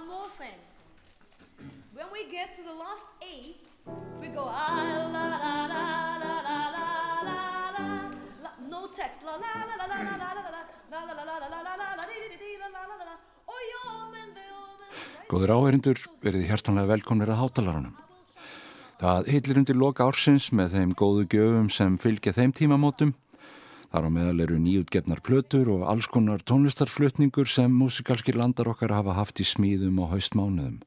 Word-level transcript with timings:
one 0.00 0.08
more 0.08 0.30
thing. 0.38 0.58
When 1.94 2.06
we 2.12 2.30
get 2.30 2.54
to 2.56 2.62
the 2.62 2.72
last 2.72 3.06
A, 3.22 3.56
we 4.20 4.28
go 4.28 4.44
ah 4.46 4.76
la 5.14 5.24
la 5.24 5.24
la 5.32 5.54
la 5.72 5.84
la 6.22 6.34
la 6.46 6.58
la 7.26 7.36
la 8.44 8.50
no 8.68 8.80
text 8.98 9.20
la 9.24 9.34
la 9.36 9.52
la 9.68 9.76
la 9.80 9.86
la 9.92 9.98
la 10.00 10.16
la 10.20 10.32
la 10.32 10.40
la 10.40 10.62
la 10.90 11.12
la 11.12 11.24
la 11.24 11.24
la 11.24 11.48
la 11.48 11.60
la 11.64 11.76
la 11.76 11.94
la 11.96 12.06
Góður 15.30 15.50
áherindur, 15.54 15.98
verið 16.24 16.48
hjertanlega 16.48 16.90
velkomnir 16.90 17.30
að 17.30 17.38
hátalarunum. 17.38 17.92
Það 18.98 19.28
heilir 19.30 19.60
undir 19.60 19.76
loka 19.78 20.08
ársins 20.10 20.48
með 20.50 20.72
þeim 20.74 20.94
góðu 20.98 21.22
gjöfum 21.30 21.68
sem 21.70 21.94
fylgja 22.02 22.34
þeim 22.34 22.50
tímamótum. 22.50 23.12
Þar 23.90 24.06
á 24.06 24.10
meðal 24.14 24.44
eru 24.44 24.58
nýjutgefnar 24.62 25.18
plötur 25.26 25.66
og 25.74 25.88
alls 25.90 26.06
konar 26.06 26.44
tónlistarflutningur 26.46 27.48
sem 27.50 27.72
músikalskir 27.74 28.38
landar 28.38 28.70
okkar 28.70 28.94
hafa 28.94 29.16
haft 29.18 29.42
í 29.42 29.46
smíðum 29.46 29.98
og 30.04 30.12
haustmánuðum. 30.14 30.78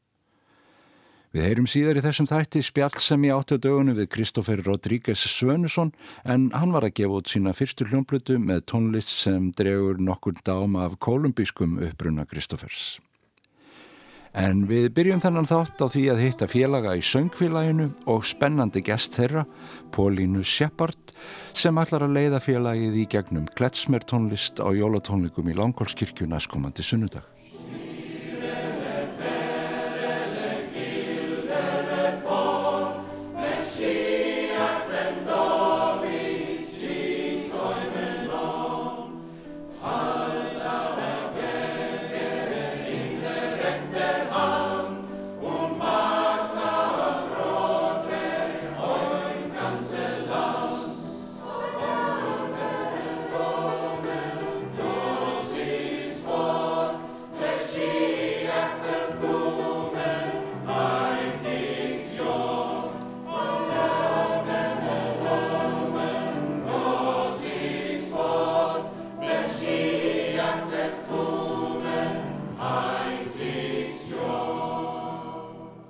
Við 1.34 1.48
heyrum 1.48 1.66
síðar 1.68 1.98
í 1.98 2.04
þessum 2.06 2.28
þætti 2.30 2.62
spjall 2.62 3.00
sem 3.02 3.24
ég 3.26 3.34
átti 3.34 3.58
á 3.58 3.64
dögunum 3.66 3.98
við 3.98 4.12
Kristófer 4.14 4.60
Rodríguez 4.62 5.24
Svönusson 5.26 5.90
en 6.30 6.52
hann 6.54 6.72
var 6.72 6.86
að 6.86 6.94
gefa 7.00 7.20
út 7.20 7.32
sína 7.32 7.56
fyrstu 7.58 7.88
hljómblutu 7.90 8.38
með 8.38 8.68
tónlist 8.70 9.10
sem 9.10 9.48
dregur 9.58 9.98
nokkur 9.98 10.38
dám 10.46 10.78
af 10.78 11.00
kolumbískum 11.02 11.80
uppbrunna 11.82 12.28
Kristófers. 12.30 13.02
En 14.34 14.64
við 14.70 14.88
byrjum 14.94 15.26
þennan 15.26 15.50
þátt 15.50 15.82
á 15.82 15.88
því 15.94 16.04
að 16.14 16.22
hitta 16.24 16.50
félaga 16.50 16.94
í 16.98 17.02
söngfélaginu 17.06 17.92
og 18.10 18.24
spennandi 18.30 18.82
gest 18.86 19.18
þeirra, 19.18 19.44
Pólínu 19.94 20.46
Shepard, 20.46 21.18
sem 21.58 21.78
ætlar 21.82 22.06
að 22.06 22.16
leiða 22.18 22.40
félagið 22.44 22.98
í 23.02 23.06
gegnum 23.10 23.46
kletsmertónlist 23.58 24.62
á 24.64 24.70
jólatónleikum 24.74 25.50
í 25.52 25.58
Langholskirkju 25.58 26.28
næstkomandi 26.30 26.86
sunnudag. 26.86 27.33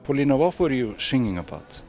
Paulina, 0.03 0.35
what 0.35 0.59
were 0.59 0.71
you 0.71 0.95
singing 0.99 1.37
about? 1.37 1.81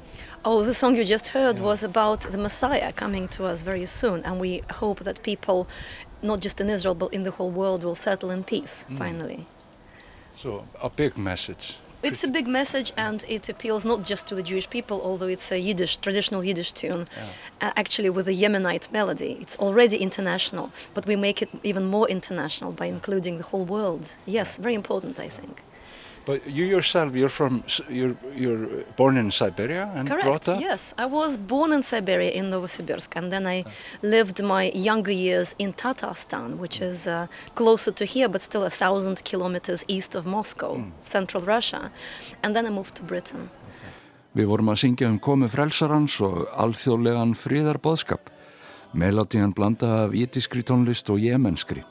Oh, 0.44 0.62
the 0.62 0.72
song 0.72 0.94
you 0.94 1.04
just 1.04 1.28
heard 1.28 1.58
was 1.58 1.82
about 1.82 2.20
the 2.20 2.38
Messiah 2.38 2.92
coming 2.92 3.26
to 3.28 3.44
us 3.44 3.62
very 3.62 3.86
soon, 3.86 4.22
and 4.24 4.38
we 4.38 4.62
hope 4.70 5.00
that 5.00 5.20
people, 5.24 5.66
not 6.22 6.38
just 6.38 6.60
in 6.60 6.70
Israel 6.70 6.94
but 6.94 7.12
in 7.12 7.24
the 7.24 7.32
whole 7.32 7.50
world, 7.50 7.82
will 7.82 7.96
settle 7.96 8.30
in 8.30 8.44
peace 8.44 8.86
mm. 8.88 8.98
finally. 8.98 9.46
So, 10.36 10.64
a 10.80 10.90
big 10.90 11.18
message. 11.18 11.78
It's 12.04 12.22
a 12.22 12.28
big 12.28 12.46
message, 12.46 12.92
and 12.96 13.24
it 13.26 13.48
appeals 13.48 13.84
not 13.84 14.04
just 14.04 14.26
to 14.28 14.34
the 14.34 14.42
Jewish 14.42 14.68
people, 14.68 15.00
although 15.02 15.26
it's 15.26 15.50
a 15.50 15.58
Yiddish, 15.58 15.96
traditional 15.96 16.44
Yiddish 16.44 16.72
tune, 16.72 17.08
yeah. 17.16 17.68
uh, 17.68 17.72
actually 17.76 18.10
with 18.10 18.28
a 18.28 18.32
Yemenite 18.32 18.92
melody. 18.92 19.38
It's 19.40 19.56
already 19.58 19.96
international, 19.96 20.70
but 20.92 21.06
we 21.06 21.16
make 21.16 21.40
it 21.42 21.48
even 21.62 21.86
more 21.86 22.06
international 22.08 22.72
by 22.72 22.86
including 22.86 23.38
the 23.38 23.44
whole 23.44 23.64
world. 23.64 24.16
Yes, 24.26 24.58
very 24.58 24.74
important, 24.74 25.18
I 25.18 25.30
think. 25.30 25.62
But 26.26 26.46
you 26.46 26.64
yourself, 26.64 27.14
you're 27.14 27.28
from, 27.28 27.64
you're, 27.90 28.16
you're 28.34 28.66
born 28.96 29.18
in 29.18 29.30
Siberia 29.30 29.90
and 29.94 30.08
Correct, 30.08 30.24
brought 30.24 30.48
up? 30.48 30.60
yes. 30.60 30.94
I 30.96 31.04
was 31.04 31.36
born 31.36 31.72
in 31.72 31.82
Siberia 31.82 32.30
in 32.30 32.50
Novosibirsk 32.50 33.14
and 33.16 33.30
then 33.30 33.46
I 33.46 33.64
lived 34.02 34.42
my 34.42 34.70
younger 34.74 35.12
years 35.12 35.54
in 35.58 35.74
Tatarstan, 35.74 36.56
which 36.56 36.80
is 36.80 37.06
uh, 37.06 37.26
closer 37.54 37.92
to 37.92 38.04
here 38.06 38.28
but 38.28 38.40
still 38.40 38.64
a 38.64 38.70
thousand 38.70 39.22
kilometers 39.24 39.84
east 39.86 40.14
of 40.14 40.24
Moscow, 40.24 40.76
mm. 40.76 40.92
central 41.00 41.42
Russia. 41.44 41.90
And 42.42 42.56
then 42.56 42.66
I 42.66 42.70
moved 42.70 42.94
to 42.96 43.02
Britain. 43.02 43.50
Við 44.34 44.48
vorum 44.50 44.72
að 44.72 44.80
syngja 44.80 45.06
um 45.12 45.20
komu 45.22 45.46
frelsarans 45.46 46.16
og 46.26 46.48
alþjóðlegan 46.58 47.36
fríðarbóðskap. 47.38 48.32
Melodían 48.94 49.54
blanda 49.54 50.06
af 50.06 50.14
ítiskri 50.14 50.64
tónlist 50.66 51.10
og 51.10 51.22
jemenskri. 51.22 51.84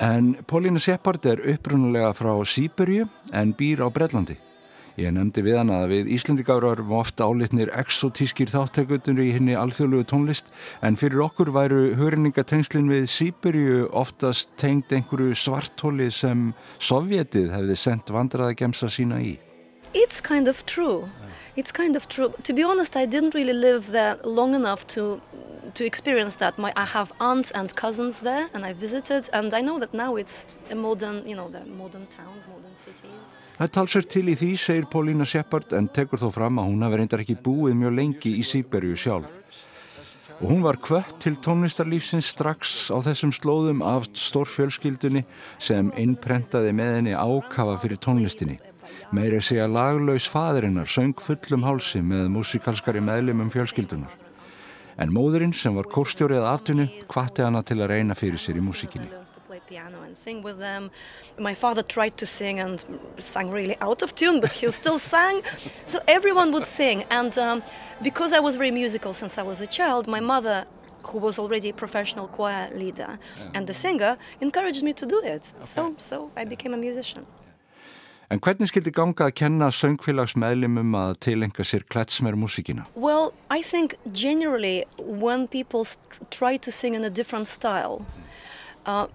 En 0.00 0.32
Pólína 0.48 0.80
Seppard 0.80 1.26
er 1.28 1.42
upprunulega 1.52 2.14
frá 2.16 2.32
Sýberju 2.48 3.04
en 3.36 3.50
býr 3.52 3.82
á 3.84 3.92
Brellandi. 3.92 4.38
Ég 4.96 5.12
nefndi 5.12 5.42
við 5.44 5.58
hana 5.60 5.82
að 5.82 5.92
við 5.92 6.08
Íslandigárar 6.16 6.78
erum 6.78 6.94
ofta 6.96 7.26
álitnir 7.28 7.68
exotískir 7.76 8.48
þáttegutunir 8.48 9.28
í 9.28 9.34
henni 9.36 9.58
alþjóðlugu 9.60 10.08
tónlist 10.08 10.48
en 10.80 10.96
fyrir 10.96 11.20
okkur 11.26 11.52
væru 11.52 11.82
hörinningatengslinn 12.00 12.88
við 12.88 13.10
Sýberju 13.12 13.90
oftast 13.92 14.56
tengd 14.60 14.88
einhverju 14.96 15.36
svartóli 15.36 16.08
sem 16.08 16.48
Sovjetið 16.80 17.52
hefði 17.58 17.76
sendt 17.76 18.12
vandraðagemsa 18.16 18.88
sína 18.88 19.20
í. 19.20 19.36
It's 19.92 20.24
kind 20.24 20.48
of 20.48 20.64
true. 20.64 21.04
It's 21.56 21.72
kind 21.72 21.96
of 21.96 22.08
true. 22.08 22.32
To 22.42 22.52
be 22.52 22.62
honest, 22.62 22.96
I 22.96 23.06
didn't 23.06 23.34
really 23.34 23.52
live 23.52 23.90
there 23.90 24.16
long 24.24 24.54
enough 24.54 24.86
to 24.94 25.20
to 25.74 25.84
experience 25.84 26.36
that. 26.36 26.58
My, 26.58 26.72
I 26.76 26.84
have 26.84 27.12
aunts 27.20 27.50
and 27.52 27.74
cousins 27.74 28.20
there, 28.20 28.48
and 28.54 28.64
I 28.64 28.72
visited, 28.72 29.28
and 29.32 29.54
I 29.54 29.60
know 29.60 29.78
that 29.78 29.94
now 29.94 30.16
it's 30.16 30.46
a 30.70 30.74
modern, 30.74 31.26
you 31.28 31.36
know, 31.36 31.48
the 31.48 31.64
modern 31.64 32.06
towns, 32.06 32.44
modern 32.48 32.74
cities. 32.74 33.36
Það 33.58 33.72
talsar 33.76 34.06
til 34.08 34.30
í 34.32 34.36
því, 34.40 34.54
segir 34.56 34.86
Pólína 34.90 35.26
Shepard, 35.28 35.74
en 35.76 35.90
tekur 35.92 36.22
þó 36.22 36.30
fram 36.32 36.62
að 36.62 36.70
hún 36.70 36.86
hafi 36.86 37.00
reyndar 37.00 37.24
ekki 37.24 37.36
búið 37.44 37.76
mjög 37.82 37.98
lengi 37.98 38.32
í 38.40 38.46
Sýberju 38.46 38.96
sjálf. 38.96 39.34
Og 40.40 40.46
hún 40.48 40.62
var 40.64 40.78
kvött 40.80 41.18
til 41.20 41.36
tónlistarlífsins 41.36 42.30
strax 42.32 42.88
á 42.88 42.96
þessum 43.04 43.34
slóðum 43.36 43.82
af 43.84 44.08
stórfjölskyldunni 44.16 45.26
sem 45.60 45.92
innprentaði 46.00 46.72
með 46.72 46.94
henni 46.96 47.12
ákafa 47.12 47.76
fyrir 47.82 48.00
tónlistinni. 48.00 48.56
Meiri 49.10 49.40
segja 49.42 49.66
laglaus 49.66 50.28
fadirinnar 50.30 50.86
söng 50.86 51.18
fullum 51.18 51.64
hálsi 51.66 51.98
með 51.98 52.28
músikalskari 52.30 53.00
meðlum 53.02 53.40
um 53.42 53.48
fjölskyldunar 53.50 54.12
en 55.00 55.14
móðurinn 55.16 55.54
sem 55.56 55.74
var 55.74 55.88
kórstjórið 55.90 56.42
að 56.44 56.50
atvinnu 56.50 56.86
hvati 57.10 57.42
hana 57.42 57.62
til 57.66 57.80
að 57.80 57.90
reyna 57.94 58.14
fyrir 58.14 58.38
sér 58.38 58.60
í 58.60 58.64
músikinni. 58.64 59.10
piano 59.70 60.02
and 60.02 60.16
sing 60.16 60.42
with 60.42 60.58
them. 60.58 60.90
My 61.38 61.54
father 61.54 61.82
tried 61.82 62.16
to 62.16 62.26
sing 62.26 62.58
and 62.58 62.84
sang 63.16 63.50
really 63.50 63.76
out 63.80 64.02
of 64.02 64.14
tune, 64.14 64.40
but 64.40 64.52
he 64.52 64.70
still 64.82 64.98
sang. 64.98 65.42
So 65.86 66.00
everyone 66.08 66.50
would 66.52 66.66
sing. 66.66 67.04
And 67.10 67.38
um, 67.38 67.62
because 68.02 68.32
I 68.32 68.40
was 68.40 68.56
very 68.56 68.72
musical 68.72 69.14
since 69.14 69.38
I 69.38 69.42
was 69.42 69.60
a 69.60 69.66
child, 69.66 70.08
my 70.08 70.18
mother, 70.20 70.66
who 71.04 71.18
was 71.18 71.38
already 71.38 71.68
a 71.70 71.72
professional 71.72 72.26
choir 72.26 72.68
leader 72.74 73.18
yeah. 73.38 73.50
and 73.54 73.66
the 73.66 73.74
singer, 73.74 74.16
encouraged 74.40 74.82
me 74.82 74.92
to 74.94 75.06
do 75.06 75.20
it. 75.22 75.52
Okay. 75.56 75.66
So, 75.74 75.94
so 75.98 76.30
I 76.36 76.44
became 76.44 76.74
a 76.74 76.76
musician. 76.88 77.24
En 78.30 78.38
hvernig 78.38 78.68
skildi 78.70 78.92
ganga 78.94 79.26
að 79.26 79.32
kenna 79.40 79.72
söngfélagsmeðlimum 79.74 80.92
að 80.94 81.16
tilenga 81.26 81.64
sér 81.66 81.82
kletsmer 81.90 82.36
músíkina? 82.38 82.84
Well, 82.94 83.32
I 83.50 83.64
think 83.66 83.96
generally 84.12 84.84
when 84.98 85.48
people 85.48 85.82
try 86.30 86.56
to 86.58 86.70
sing 86.70 86.94
in 86.94 87.02
a 87.04 87.10
different 87.10 87.48
style, 87.48 88.06
uh, 88.86 89.08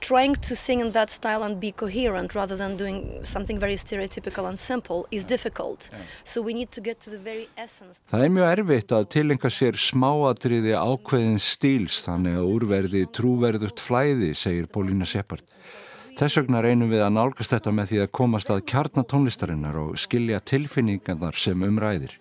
trying 0.00 0.34
to 0.34 0.56
sing 0.56 0.80
in 0.80 0.90
that 0.92 1.10
style 1.10 1.44
and 1.44 1.60
be 1.60 1.70
coherent 1.70 2.34
rather 2.34 2.56
than 2.56 2.76
doing 2.76 3.20
something 3.22 3.60
very 3.60 3.76
stereotypical 3.76 4.48
and 4.48 4.58
simple 4.58 5.06
is 5.12 5.24
difficult. 5.24 5.88
So 6.24 6.42
we 6.42 6.52
need 6.52 6.72
to 6.72 6.80
get 6.80 6.98
to 7.02 7.10
the 7.10 7.18
very 7.18 7.46
essence. 7.56 8.02
Það 8.10 8.24
er 8.24 8.34
mjög 8.34 8.50
erfitt 8.56 8.96
að 8.96 9.06
tilenga 9.14 9.52
sér 9.54 9.78
smáatriði 9.78 10.74
ákveðin 10.74 11.38
stíls 11.38 12.00
þannig 12.02 12.40
að 12.40 12.50
úrverði 12.56 13.04
trúverðut 13.14 13.78
flæði, 13.78 14.32
segir 14.34 14.66
Pólína 14.66 15.06
Seppard. 15.06 15.46
Þess 16.20 16.36
vegna 16.36 16.60
reynum 16.60 16.90
við 16.92 17.00
að 17.00 17.14
nálgast 17.16 17.54
þetta 17.54 17.72
með 17.72 17.86
því 17.88 17.98
að 18.02 18.10
komast 18.18 18.50
að 18.52 18.58
kjarnatónlistarinnar 18.68 19.78
og 19.80 19.94
skilja 19.96 20.42
tilfinningarnar 20.44 21.38
sem 21.40 21.62
umræðir. 21.64 22.12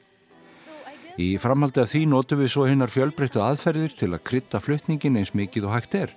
Í 1.20 1.28
framhaldi 1.44 1.82
af 1.84 1.90
því 1.92 2.06
notum 2.08 2.40
við 2.40 2.54
svo 2.54 2.64
hinnar 2.70 2.94
fjölbreyttu 2.94 3.42
aðferðir 3.44 3.98
til 4.00 4.14
að 4.14 4.24
krytta 4.30 4.62
flutningin 4.64 5.20
eins 5.20 5.34
mikið 5.36 5.68
og 5.68 5.76
hægt 5.76 5.98
er. 6.00 6.14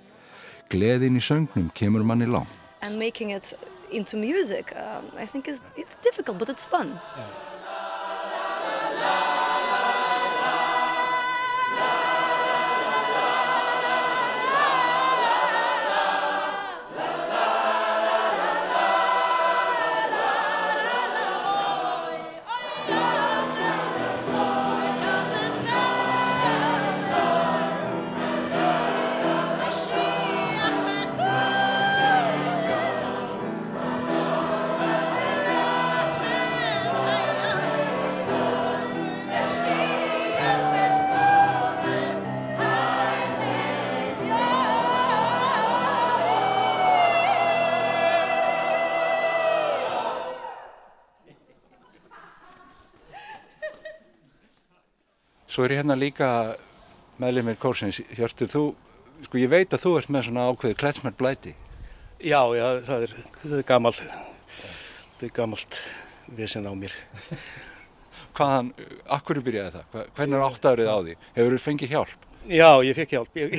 Gleðin 0.71 1.19
í 1.19 1.23
söngnum 1.27 1.73
kemur 1.75 2.07
manni 2.07 2.29
lág. 2.31 2.47
And 2.79 2.95
making 2.95 3.35
it 3.35 3.51
into 3.91 4.15
music, 4.15 4.71
um, 4.79 5.11
I 5.19 5.25
think 5.25 5.51
it's, 5.51 5.59
it's 5.75 5.99
difficult 5.99 6.39
but 6.39 6.47
it's 6.47 6.65
fun. 6.65 6.95
Yeah. 7.17 7.52
Svo 55.53 55.67
er 55.67 55.75
ég 55.75 55.83
hérna 55.83 55.93
líka 55.93 56.27
meðlumir 57.21 57.59
kórsins. 57.61 57.99
Hjörtur, 58.17 58.49
þú, 58.49 58.61
sko 59.27 59.37
ég 59.37 59.51
veit 59.51 59.75
að 59.75 59.83
þú 59.83 59.91
ert 59.99 60.09
með 60.09 60.23
svona 60.25 60.47
ákveðu 60.49 60.77
kletsmer 60.81 61.13
blæti. 61.13 61.53
Já, 62.17 62.39
já, 62.57 62.63
það 62.87 63.05
er, 63.05 63.13
það 63.35 63.53
er 63.59 63.67
gamalt, 63.69 64.01
það 65.19 65.27
er 65.27 65.35
gamalt 65.37 65.79
vesen 66.39 66.65
á 66.65 66.73
mér. 66.73 66.97
Hvaðan, 68.39 68.73
akkur 69.13 69.43
byrjaði 69.45 69.75
það? 69.75 70.09
Hvernig 70.17 70.39
er 70.39 70.47
áttærið 70.47 70.89
á 70.89 70.97
því? 70.97 71.17
Hefur 71.37 71.53
þú 71.53 71.63
fengið 71.67 71.93
hjálp? 71.93 72.27
Já, 72.49 72.69
ég 72.89 72.97
fekk 72.97 73.13
hjálp. 73.13 73.37
Ég, 73.37 73.57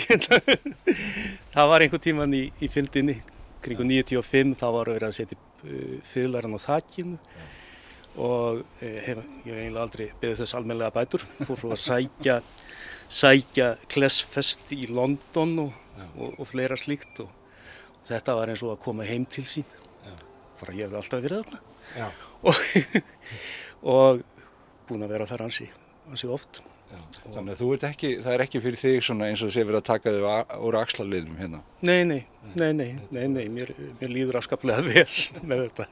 það 1.55 1.75
var 1.77 1.87
einhver 1.87 2.03
tíman 2.03 2.35
í, 2.35 2.49
í 2.59 2.73
fyndinni, 2.75 3.21
kringu 3.63 3.87
95, 3.87 4.59
þá 4.59 4.67
var 4.81 4.97
verið 4.97 5.13
að 5.13 5.19
setja 5.21 5.39
uh, 5.39 6.01
fyrirlæran 6.11 6.59
á 6.59 6.67
þakkinu 6.67 7.21
og 8.21 8.61
uh, 8.61 8.83
hef, 8.83 9.23
ég 9.45 9.51
hef 9.51 9.61
eiginlega 9.61 9.85
aldrei 9.85 10.09
beðið 10.23 10.43
þess 10.43 10.59
almenlega 10.59 10.95
bætur. 10.95 11.25
Fór 11.45 11.61
svo 11.61 11.73
að 11.75 11.81
sækja, 11.85 12.41
sækja 13.09 13.71
Klessfest 13.91 14.75
í 14.77 14.87
London 14.91 15.57
og, 15.67 15.81
og, 16.15 16.37
og 16.39 16.51
fleira 16.51 16.79
slíkt. 16.79 17.25
Og, 17.25 17.33
og 17.95 18.05
þetta 18.11 18.37
var 18.39 18.53
eins 18.53 18.65
og 18.67 18.75
að 18.75 18.85
koma 18.85 19.09
heim 19.09 19.27
til 19.31 19.47
sín. 19.49 19.67
Bara 20.61 20.77
ég 20.77 20.87
hefði 20.87 21.01
alltaf 21.01 21.25
verið 21.25 21.43
þarna. 21.43 22.13
Og, 22.45 22.63
og 23.97 24.23
búin 24.89 25.05
að 25.07 25.17
vera 25.17 25.27
þar 25.29 25.49
ansi, 25.49 25.67
ansi 26.11 26.31
oft. 26.31 26.63
Þannig 27.25 27.55
að 27.55 27.61
þú 27.63 27.69
ert 27.75 27.87
ekki, 27.89 28.11
það 28.23 28.35
er 28.35 28.43
ekki 28.45 28.61
fyrir 28.63 28.79
þig 28.81 29.09
eins 29.25 29.43
og 29.43 29.53
sé 29.55 29.65
verið 29.65 29.81
að 29.81 29.87
taka 29.89 30.13
þig 30.15 30.59
úr 30.69 30.77
axlarliðum 30.79 31.39
hérna. 31.41 31.61
Nei, 31.81 32.05
nei, 32.07 32.21
nei, 32.53 32.71
nei, 32.77 32.91
nei, 33.11 33.25
nei, 33.33 33.45
mér, 33.51 33.73
mér 34.01 34.13
líður 34.13 34.39
afskaplega 34.41 34.85
vel 34.91 35.07
með 35.43 35.65
þetta. 35.65 35.89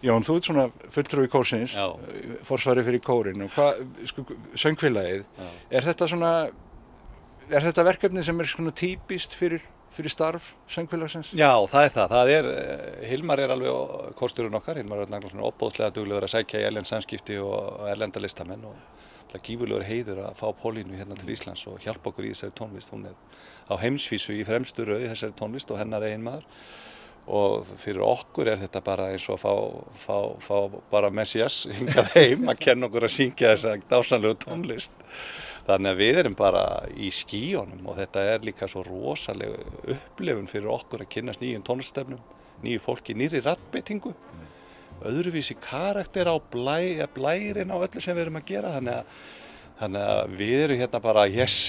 Jón, 0.00 0.24
þú 0.24 0.36
ert 0.38 0.46
svona 0.48 0.66
fulltrúi 0.94 1.28
kórsins, 1.28 1.74
Já. 1.76 1.90
forsvari 2.48 2.84
fyrir 2.86 3.02
kórin 3.04 3.44
og 3.44 3.50
hvað, 3.52 3.82
sko, 4.08 4.24
söngfélagið, 4.56 5.26
er 5.70 5.84
þetta 5.84 6.08
svona, 6.08 6.30
er 7.50 7.66
þetta 7.66 7.84
verkefni 7.84 8.24
sem 8.24 8.40
er 8.40 8.48
svona 8.48 8.72
típist 8.72 9.36
fyrir, 9.36 9.66
fyrir 9.92 10.14
starf 10.14 10.54
söngfélagsins? 10.72 11.34
Já, 11.36 11.52
það 11.68 11.84
er 11.84 11.92
það. 11.98 12.14
það 12.14 12.32
er, 12.36 12.48
eh, 12.54 13.08
Hilmar 13.10 13.44
er 13.44 13.52
alveg 13.52 14.14
kosturinn 14.16 14.56
okkar. 14.56 14.80
Hilmar 14.80 15.04
er 15.04 15.12
náttúrulega 15.12 15.50
opbóðslega 15.52 15.92
duglegur 15.92 16.24
að 16.24 16.34
sækja 16.36 16.62
í 16.62 16.66
erlend 16.70 16.88
samskipti 16.88 17.36
og 17.42 17.88
erlenda 17.90 18.22
listamenn 18.22 18.64
og 18.64 18.76
það 19.30 19.36
er 19.36 19.44
gífurlegur 19.48 19.84
heiður 19.84 20.22
að 20.30 20.38
fá 20.38 20.46
Pólínu 20.62 20.96
hérna 20.96 21.18
til 21.18 21.34
Íslands 21.34 21.66
og 21.68 21.82
hjálpa 21.84 22.08
okkur 22.08 22.24
í 22.24 22.32
þessari 22.32 22.56
tónlist. 22.56 22.94
Hún 22.94 23.04
er 23.10 23.18
á 23.68 23.74
heimsvísu 23.76 24.32
í 24.32 24.46
fremstu 24.46 24.86
rauð 24.86 25.04
í 25.04 25.10
þessari 25.12 25.36
tónlist 25.36 25.70
og 25.70 25.78
hennar 25.78 26.06
eigin 26.06 26.24
maður 26.24 26.46
og 27.28 27.68
fyrir 27.78 28.02
okkur 28.04 28.48
er 28.50 28.58
þetta 28.62 28.82
bara 28.84 29.10
eins 29.12 29.26
og 29.30 29.36
að 29.36 29.42
fá, 29.42 29.52
fá, 30.04 30.16
fá 30.42 30.80
bara 30.90 31.12
Messias 31.14 31.62
hingað 31.70 32.10
heim 32.16 32.48
að 32.50 32.62
kenna 32.64 32.88
okkur 32.88 33.06
að 33.06 33.14
syngja 33.14 33.54
þessa 33.54 33.76
dásanlegu 33.90 34.38
tónlist. 34.44 35.06
Þannig 35.68 35.92
að 35.92 36.00
við 36.00 36.20
erum 36.22 36.36
bara 36.38 36.64
í 36.96 37.10
skíunum 37.14 37.84
og 37.90 37.98
þetta 38.00 38.24
er 38.32 38.46
líka 38.48 38.68
svo 38.70 38.82
rosalega 38.86 39.60
upplifun 39.94 40.48
fyrir 40.50 40.72
okkur 40.72 41.04
að 41.04 41.12
kynast 41.14 41.42
nýjum 41.44 41.66
tónlistefnum, 41.66 42.22
nýju 42.64 42.82
fólki, 42.82 43.14
nýri 43.14 43.42
rattbeitingu, 43.44 44.14
öðruvísi 45.06 45.56
karakter 45.62 46.32
á 46.32 46.36
blæ, 46.40 47.06
blærin 47.14 47.70
á 47.70 47.76
öllu 47.78 48.02
sem 48.02 48.16
við 48.16 48.26
erum 48.26 48.40
að 48.40 48.50
gera. 48.50 48.74
Þannig 48.78 48.98
að, 48.98 49.22
þannig 49.84 50.10
að 50.16 50.36
við 50.42 50.58
erum 50.64 50.82
hérna 50.82 51.04
bara 51.06 51.28
yes. 51.30 51.60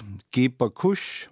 Koss, 0.00 0.22
Giba 0.32 0.70
Kush, 0.70 1.28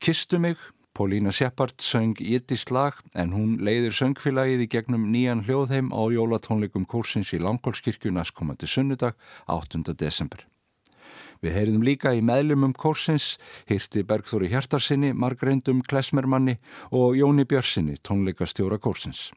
Kistu 0.00 0.38
mig, 0.38 0.56
Pólína 0.94 1.32
Seppart 1.32 1.80
söng 1.80 2.18
Jittislag 2.20 2.94
en 3.14 3.32
hún 3.32 3.56
leiðir 3.64 3.94
söngfélagið 3.96 4.64
í 4.66 4.68
gegnum 4.68 5.10
nýjan 5.10 5.44
hljóðheim 5.46 5.88
á 5.88 6.02
jólatónleikum 6.12 6.84
kursins 6.84 7.32
í 7.32 7.40
Langholskirkju 7.40 8.12
næstkomandi 8.12 8.66
sunnudag 8.66 9.16
8. 9.46 9.94
desember. 9.96 10.44
Við 11.40 11.56
heyrðum 11.56 11.82
líka 11.82 12.12
í 12.14 12.20
meðlumum 12.20 12.74
kursins, 12.74 13.38
hýrti 13.66 14.04
Bergþóri 14.04 14.50
Hjartarsinni, 14.52 15.12
Margreindum 15.12 15.80
Klesmermanni 15.82 16.58
og 16.90 17.16
Jóni 17.16 17.48
Björsinni, 17.48 17.96
tónleikastjóra 18.04 18.78
kursins. 18.78 19.30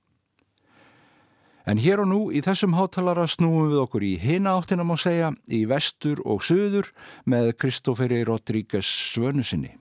En 1.66 1.80
hér 1.82 2.04
og 2.04 2.10
nú 2.12 2.20
í 2.30 2.44
þessum 2.46 2.76
hátalara 2.78 3.26
snúum 3.26 3.72
við 3.72 3.80
okkur 3.82 4.04
í 4.06 4.12
hina 4.22 4.54
áttina 4.54 4.86
má 4.86 4.94
segja, 5.02 5.32
í 5.50 5.64
vestur 5.66 6.22
og 6.22 6.44
söður 6.46 6.92
með 7.26 7.56
Kristóferi 7.58 8.22
Rodríguez 8.28 8.86
Svönusinni. 8.86 9.74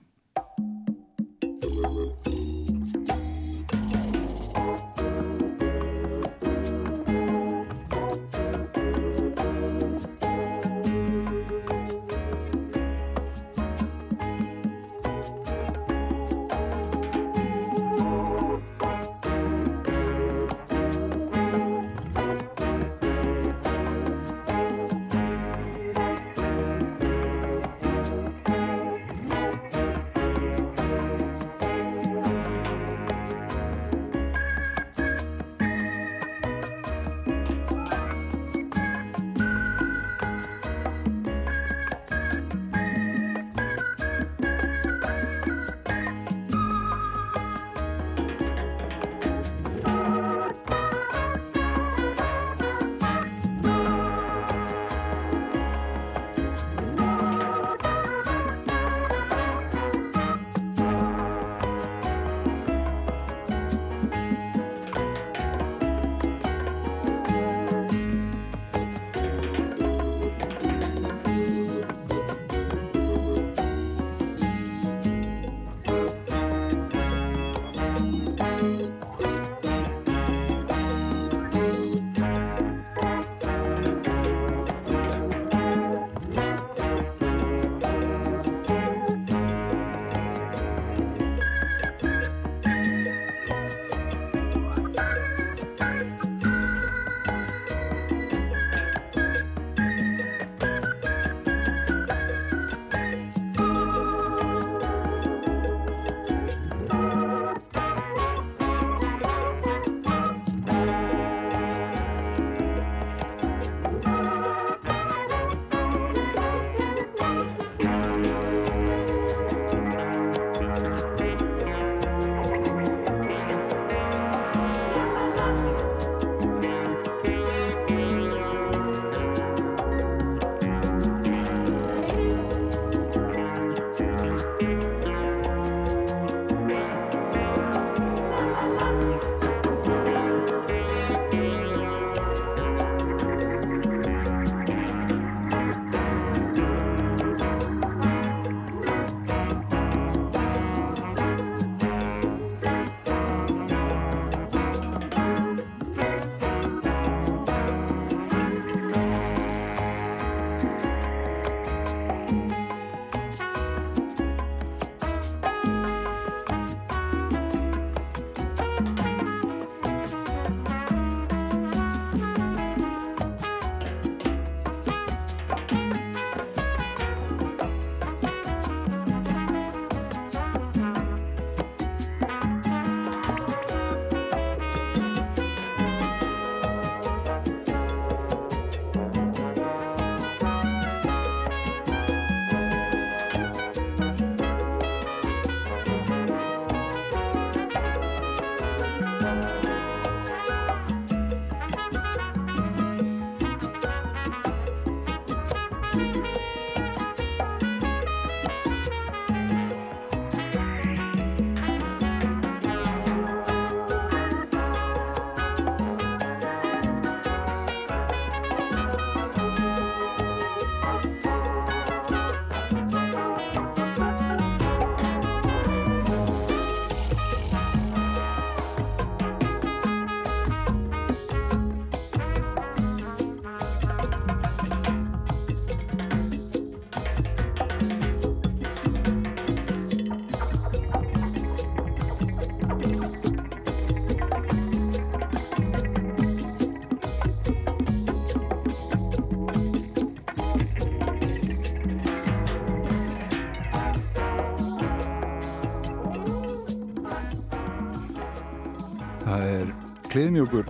Kliðmjögur 260.15 260.69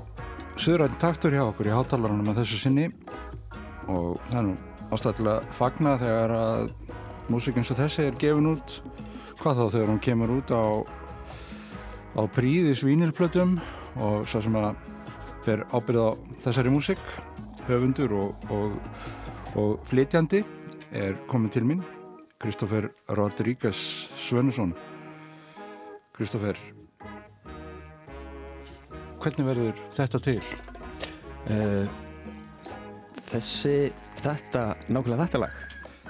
söðrætt 0.57 0.95
taktur 0.97 1.35
hjá 1.35 1.43
okkur 1.43 1.67
í 1.69 1.73
hátalarunum 1.75 2.31
að 2.31 2.39
þessu 2.41 2.57
sinni. 2.63 2.87
Og 3.85 4.15
það 4.31 4.37
er 4.39 4.45
nú 4.47 4.55
ástæðilega 4.95 5.53
fagna 5.53 5.95
þegar 6.01 6.33
að 6.33 6.63
músík 7.29 7.59
eins 7.59 7.69
og 7.69 7.77
þessi 7.77 8.07
er 8.07 8.17
gefin 8.21 8.49
út. 8.55 8.77
Hvað 9.37 9.59
þá 9.59 9.65
þegar 9.75 9.91
hún 9.91 10.01
kemur 10.07 10.33
út 10.39 10.53
á 10.55 10.65
á 12.15 12.21
príðis 12.33 12.81
vínilplötum 12.87 13.59
og 14.01 14.25
svo 14.31 14.41
sem 14.41 14.57
að 14.57 14.79
fer 15.45 15.61
ábyrð 15.75 16.01
á 16.01 16.09
þessari 16.47 16.73
músík. 16.73 17.03
Höfundur 17.69 18.15
og, 18.17 18.47
og, 18.53 18.79
og 19.61 19.75
flytjandi 19.89 20.41
er 20.95 21.19
komin 21.29 21.53
til 21.53 21.65
mín 21.69 21.85
Kristófer 22.41 22.89
Rodríguez 23.09 24.09
Svönusson 24.21 24.73
Kristófer 26.13 26.57
hvernig 29.25 29.45
verður 29.47 29.79
þetta 29.95 30.19
til? 30.21 30.39
Uh, 31.49 31.85
þessi, 33.29 33.75
þetta, 34.21 34.63
nákvæmlega 34.93 35.25
þetta 35.25 35.41
lag. 35.45 35.55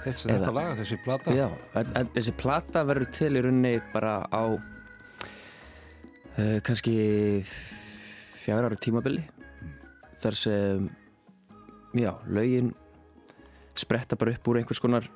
Þessi, 0.05 0.27
Eða- 0.27 0.36
þetta 0.38 0.53
laga, 0.53 0.74
þessi 0.81 0.98
plata? 1.01 1.34
Já, 1.34 1.48
en, 1.79 1.88
en 1.98 2.07
þessi 2.13 2.34
plata 2.38 2.84
verður 2.86 3.10
til 3.15 3.31
í 3.31 3.41
rauninni 3.45 3.74
bara 3.93 4.13
á 4.29 4.43
uh, 6.38 6.60
kannski 6.67 6.95
fjár 7.48 8.67
ára 8.67 8.77
tímabili. 8.77 9.24
Þar 10.22 10.36
sem 10.39 10.89
já, 11.98 12.12
lögin 12.27 12.74
spretta 13.75 14.15
bara 14.19 14.36
upp 14.36 14.48
úr 14.51 14.60
einhvers 14.62 14.79
konar 14.84 15.07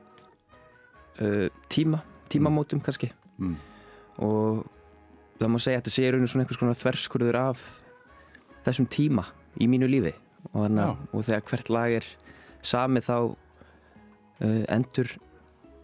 uh, 1.22 1.48
tíma, 1.72 2.02
tímamótum 2.32 2.82
kannski. 2.84 3.12
Mm. 3.40 3.56
og 4.20 4.66
það 5.40 5.48
má 5.54 5.60
segja 5.64 5.78
að 5.78 5.84
þetta 5.86 5.92
sé 5.94 6.04
í 6.04 6.10
rauninni 6.12 6.28
svona 6.28 6.44
einhvers 6.44 6.60
konar 6.60 6.76
þverskurður 6.76 7.38
af 7.40 7.62
þessum 8.66 8.90
tíma 8.92 9.26
í 9.60 9.68
mínu 9.72 9.90
lífi 9.90 10.14
og, 10.54 10.64
hana, 10.66 10.92
og 11.14 11.26
þegar 11.28 11.46
hvert 11.50 11.74
lag 11.74 11.98
er 12.00 12.08
sami 12.62 13.02
þá 13.04 13.16
uh, 13.30 14.64
endur 14.70 15.12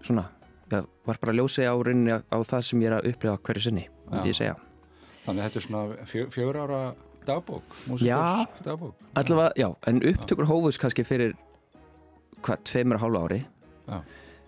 svona 0.05 0.27
það 0.69 0.87
var 1.05 1.19
bara 1.21 1.33
að 1.33 1.39
ljósi 1.41 1.65
á 1.65 1.73
rauninni 1.75 2.15
á, 2.15 2.19
á 2.33 2.37
það 2.41 2.63
sem 2.69 2.81
ég 2.81 2.89
er 2.89 2.97
að 2.97 3.09
upplifa 3.11 3.41
hverju 3.45 3.65
sinni. 3.67 3.89
Þannig 4.05 5.41
að 5.41 5.43
þetta 5.43 5.59
er 5.59 5.65
svona 5.65 6.07
fjö, 6.09 6.23
fjör 6.33 6.57
ára 6.61 6.79
dagbók 7.25 7.63
Já. 7.65 7.89
músíkars 7.89 8.61
dagbók 8.63 8.95
Allavega, 9.13 9.51
já, 9.57 9.75
en 9.87 10.01
upptökur 10.05 10.45
hófus 10.45 10.77
kannski 10.77 11.03
fyrir 11.03 11.33
hvað, 12.45 12.61
tveimur 12.69 12.99
og 12.99 13.05
hálfu 13.05 13.23
ári 13.25 13.39
Já. 13.87 14.01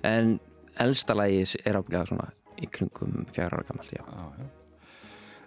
en 0.03 0.39
elsta 0.77 1.15
lagi 1.17 1.41
er 1.65 1.79
ábyggjað 1.79 2.11
svona 2.11 2.29
í 2.61 2.69
kringum 2.69 3.25
fjara 3.33 3.57
ára 3.57 3.67
gammal, 3.69 3.89
já. 3.89 4.03
Já, 4.05 4.25
já. 4.37 4.47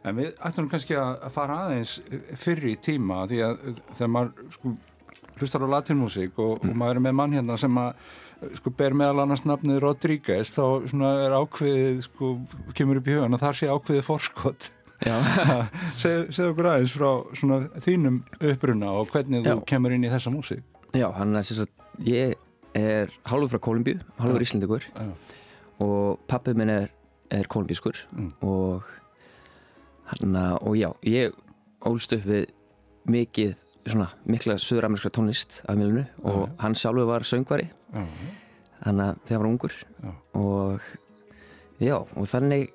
En 0.04 0.16
við 0.16 0.30
ættum 0.48 0.68
kannski 0.72 0.96
að 0.96 1.26
fara 1.34 1.58
aðeins 1.66 1.98
fyrri 2.40 2.72
í 2.72 2.80
tíma 2.80 3.26
því 3.28 3.40
að 3.44 3.58
þegar 3.98 4.10
maður 4.14 4.46
sko, 4.54 4.72
hlustar 5.40 5.64
á 5.64 5.72
latinmúsík 5.76 6.38
og, 6.40 6.58
og 6.64 6.74
maður 6.76 7.00
er 7.00 7.04
með 7.08 7.16
mann 7.20 7.34
hérna 7.36 7.56
sem 7.60 7.76
að 7.82 7.90
sko, 8.56 8.72
ber 8.78 8.94
meðal 8.96 9.22
annars 9.26 9.42
nafnið 9.44 9.82
Rodríguez 9.84 10.54
þá 10.56 10.62
svona 10.88 11.10
er 11.26 11.34
ákveðið 11.36 12.00
sko, 12.06 12.30
kemur 12.76 13.00
upp 13.02 13.10
í 13.12 13.16
hugan 13.18 13.36
og 13.36 13.42
þar 13.44 13.58
sé 13.60 13.68
ákveðið 13.68 14.06
forskot 14.08 14.70
Segð 16.00 16.26
segð 16.36 16.50
okkur 16.50 16.66
aðeins 16.74 16.92
frá 16.96 17.10
svona, 17.40 17.58
þínum 17.84 18.18
uppruna 18.50 18.90
og 19.00 19.08
hvernig 19.12 19.44
þú 19.46 19.54
Já. 19.54 19.62
kemur 19.72 19.94
inn 19.96 20.04
í 20.04 20.10
þessa 20.12 20.32
músík 20.34 20.64
já 20.96 21.06
hann 21.16 21.36
er 21.38 21.44
sagt, 21.46 21.72
ég 22.04 22.34
er 22.76 23.12
hálfur 23.30 23.52
frá 23.54 23.60
Kolumbíu, 23.68 24.00
hálfur 24.20 24.44
Íslandingur 24.44 24.84
Já. 24.90 25.06
og 25.84 26.20
pappið 26.28 26.58
minn 26.60 26.72
er, 26.74 26.88
er 27.32 27.48
kolumbískur 27.48 28.00
Mm. 28.12 28.32
og 28.44 28.88
hann 30.10 30.36
og 30.60 30.74
já, 30.78 30.90
ég 31.06 31.34
ólst 31.86 32.12
upp 32.16 32.24
við 32.28 32.48
mikið 33.10 33.54
svona 33.90 34.08
mikla 34.28 34.56
söður-amerska 34.60 35.10
tónlist 35.16 35.60
af 35.68 35.78
milinu 35.78 36.02
og 36.22 36.42
Já. 36.44 36.50
hann 36.64 36.74
sjálfur 36.76 37.08
var 37.08 37.24
söngvari. 37.24 37.70
Hann 38.84 39.00
að 39.00 39.16
þegar 39.24 39.38
hann 39.38 39.40
var 39.44 39.48
ungur. 39.50 39.72
Já. 40.02 40.10
og 40.34 40.80
já, 41.80 41.96
og 41.96 42.28
þannig 42.28 42.70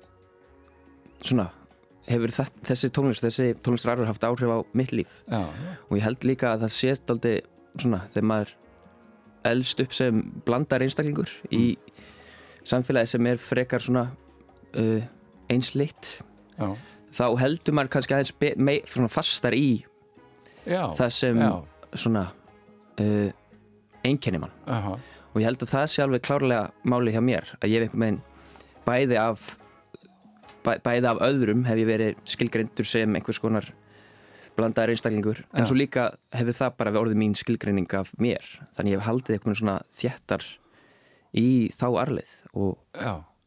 svona 1.22 1.48
hefur 2.06 2.30
þess, 2.34 2.52
þessi 2.66 2.90
tónlist, 2.94 3.24
þessi 3.24 3.48
tónlistararfur 3.62 4.06
haft 4.10 4.26
áhrif 4.26 4.50
á 4.50 4.58
mitt 4.74 4.92
líf. 4.94 5.10
Já, 5.30 5.46
og 5.88 5.96
ég 5.96 6.04
held 6.06 6.26
líka 6.26 6.52
að 6.54 6.66
það 6.66 6.74
sést 6.76 7.10
aldrei 7.14 7.40
svona 7.78 8.02
þegar 8.14 8.28
maður 8.32 8.52
elst 9.46 9.80
upp 9.82 9.94
sem 9.94 10.20
blandar 10.46 10.82
einstaklingur 10.82 11.30
í 11.54 11.76
samfélagi 12.66 13.12
sem 13.14 13.26
er 13.30 13.38
frekar 13.38 13.82
svona 13.82 14.08
uh, 14.74 15.02
einsleitt. 15.50 16.16
Já, 16.58 16.74
þá 17.14 17.26
heldur 17.40 17.76
maður 17.76 17.92
kannski 17.96 18.16
aðeins 18.16 19.12
fastar 19.12 19.56
í 19.56 19.84
já, 20.66 20.82
það 20.98 21.12
sem 21.14 21.40
já, 21.40 21.52
svona 21.94 22.24
uh, 23.00 23.30
einkenni 24.06 24.40
mann. 24.42 24.54
Aha, 24.66 24.96
og 25.32 25.40
ég 25.40 25.48
held 25.48 25.62
að 25.62 25.72
það 25.74 25.86
sé 25.92 26.04
alveg 26.04 26.26
klárlega 26.26 26.70
máli 26.88 27.14
hjá 27.14 27.22
mér 27.24 27.54
að 27.60 27.72
ég 27.72 27.84
hef 27.84 27.94
einhvern 27.94 28.04
veginn 28.06 28.20
bæði 28.86 29.18
af 29.20 29.48
bæ, 30.64 30.76
bæði 30.84 31.10
af 31.10 31.24
öðrum 31.26 31.66
hef 31.66 31.82
ég 31.82 31.90
verið 31.90 32.22
skilgreindur 32.28 32.88
sem 32.88 33.18
einhvers 33.18 33.42
konar 33.42 33.68
blandaður 34.56 34.94
einstaklingur 34.94 35.42
en 35.52 35.64
Já. 35.64 35.68
svo 35.68 35.76
líka 35.76 36.06
hefur 36.32 36.56
það 36.56 36.76
bara 36.80 36.92
við 36.94 37.02
orðið 37.02 37.20
mín 37.20 37.34
skilgreining 37.36 37.90
af 37.98 38.14
mér. 38.22 38.46
Þannig 38.78 38.94
ég 38.94 39.02
hef 39.02 39.10
haldið 39.10 39.36
einhvern 39.36 39.58
svona 39.60 39.76
þjættar 39.98 40.46
í 41.36 41.48
þá 41.76 41.86
arlið 42.06 42.32
og 42.56 42.78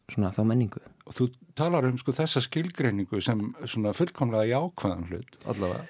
svona 0.10 0.34
þá 0.36 0.44
menningu 0.46 0.84
og 1.10 1.16
þú 1.18 1.28
talar 1.58 1.88
um 1.90 1.98
sko 1.98 2.14
þessa 2.14 2.42
skilgreiningu 2.46 3.20
sem 3.26 3.40
svona 3.66 3.92
fullkomlega 3.98 4.46
jákvæðan 4.54 5.08
hlut 5.10 5.40
allavega. 5.50 5.86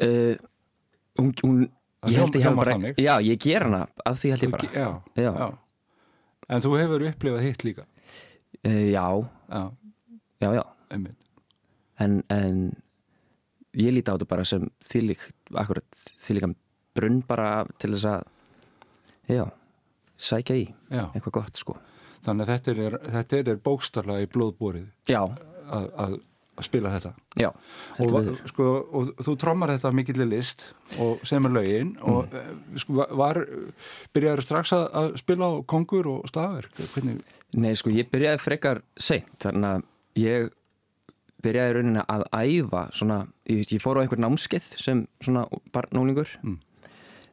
Uh, 0.00 0.34
hún, 1.20 1.32
hún 1.42 1.62
ég 2.08 2.20
held 2.20 2.36
að 2.36 2.40
ég 2.40 2.46
hef 2.48 2.58
bara 2.60 2.76
já, 3.00 3.14
ég 3.24 3.40
ger 3.44 3.64
hana 3.66 3.82
af 4.08 4.20
því 4.20 4.34
held 4.34 4.44
ég 4.46 4.52
bara. 4.54 4.70
já, 4.72 4.88
Já. 5.16 5.32
já. 5.32 5.48
en 6.50 6.62
þú 6.64 6.74
hefur 6.80 7.04
upplifað 7.10 7.44
hitt 7.48 7.64
líka? 7.66 7.84
Uh, 8.60 8.86
já, 8.92 9.04
já, 10.44 10.52
já, 10.60 10.62
en, 12.00 12.14
en 12.32 12.60
ég 13.76 13.92
líti 13.94 14.08
á 14.08 14.16
þetta 14.16 14.28
bara 14.28 14.44
sem 14.48 14.64
þýlík 14.84 15.26
akkurat 15.60 16.04
þýlíkan 16.24 16.54
brunn 16.96 17.20
bara 17.28 17.64
til 17.80 17.92
þess 17.94 18.08
að 18.08 19.36
já, 19.36 19.44
sækja 20.20 20.56
í 20.60 20.64
eitthvað 21.14 21.36
gott 21.40 21.60
sko 21.60 21.76
þannig 22.26 22.48
að 22.48 22.50
þetta 22.54 22.74
er, 22.86 22.98
þetta 23.16 23.40
er 23.54 23.62
bókstarlega 23.64 24.26
í 24.26 24.30
blóðbórið 24.34 25.14
að, 25.16 25.86
að, 26.04 26.18
spila 26.60 26.90
þetta. 26.92 27.10
Já, 27.40 27.48
og, 28.04 28.26
sko, 28.50 28.64
og 28.92 29.10
þú 29.24 29.34
trommar 29.40 29.70
þetta 29.72 29.92
mikillir 29.96 30.28
list 30.28 30.66
og 31.00 31.22
semur 31.24 31.54
lögin 31.56 31.94
og 32.04 32.26
mm. 32.28 32.80
sko, 32.82 33.06
var- 33.16 33.40
byrjaður 34.12 34.44
strax 34.44 34.74
að, 34.76 34.84
að 35.00 35.08
spila 35.22 35.48
á 35.48 35.52
kongur 35.64 36.10
og 36.18 36.28
stafverk 36.28 36.82
hvernig, 36.92 37.22
Nei, 37.56 37.72
sko, 37.80 37.90
ég 37.96 38.10
byrjaði 38.12 38.42
frekar 38.44 38.82
seint, 39.00 39.32
þannig 39.42 39.70
að 39.70 39.86
ég 40.20 40.50
byrjaði 41.40 41.78
rauninni 41.78 42.04
að 42.12 42.26
æfa 42.36 42.82
svona, 42.92 43.22
ég, 43.48 43.64
ég 43.72 43.80
fór 43.82 43.98
á 43.98 44.02
einhver 44.04 44.20
námskeið 44.20 44.68
sem 44.84 45.06
svona 45.24 45.46
barnólingur 45.72 46.36
Mm. 46.44 46.58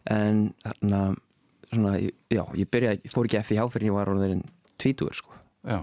en 0.07 0.39
þannig 0.71 1.91
að 1.91 2.05
já, 2.31 2.43
ég 2.55 2.69
byrjaði, 2.71 3.01
ég 3.03 3.11
fór 3.11 3.27
ekki 3.27 3.43
FIH 3.43 3.67
fyrir 3.73 3.89
ég 3.91 3.97
var 3.97 4.07
orðin 4.13 4.45
tvítugur, 4.81 5.17
sko. 5.17 5.33
Já, 5.67 5.81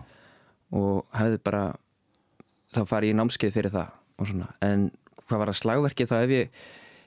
og 0.74 1.04
hefði 1.14 1.40
bara 1.44 1.64
þá 2.74 2.80
farið 2.90 3.12
í 3.12 3.18
námskeið 3.18 3.54
fyrir 3.54 3.74
það 3.74 3.92
en 4.64 4.88
hvað 5.24 5.40
var 5.40 5.50
að 5.50 5.60
slagverki 5.60 6.06
þá? 6.08 6.16
Hef 6.22 6.32
ég, 6.34 6.58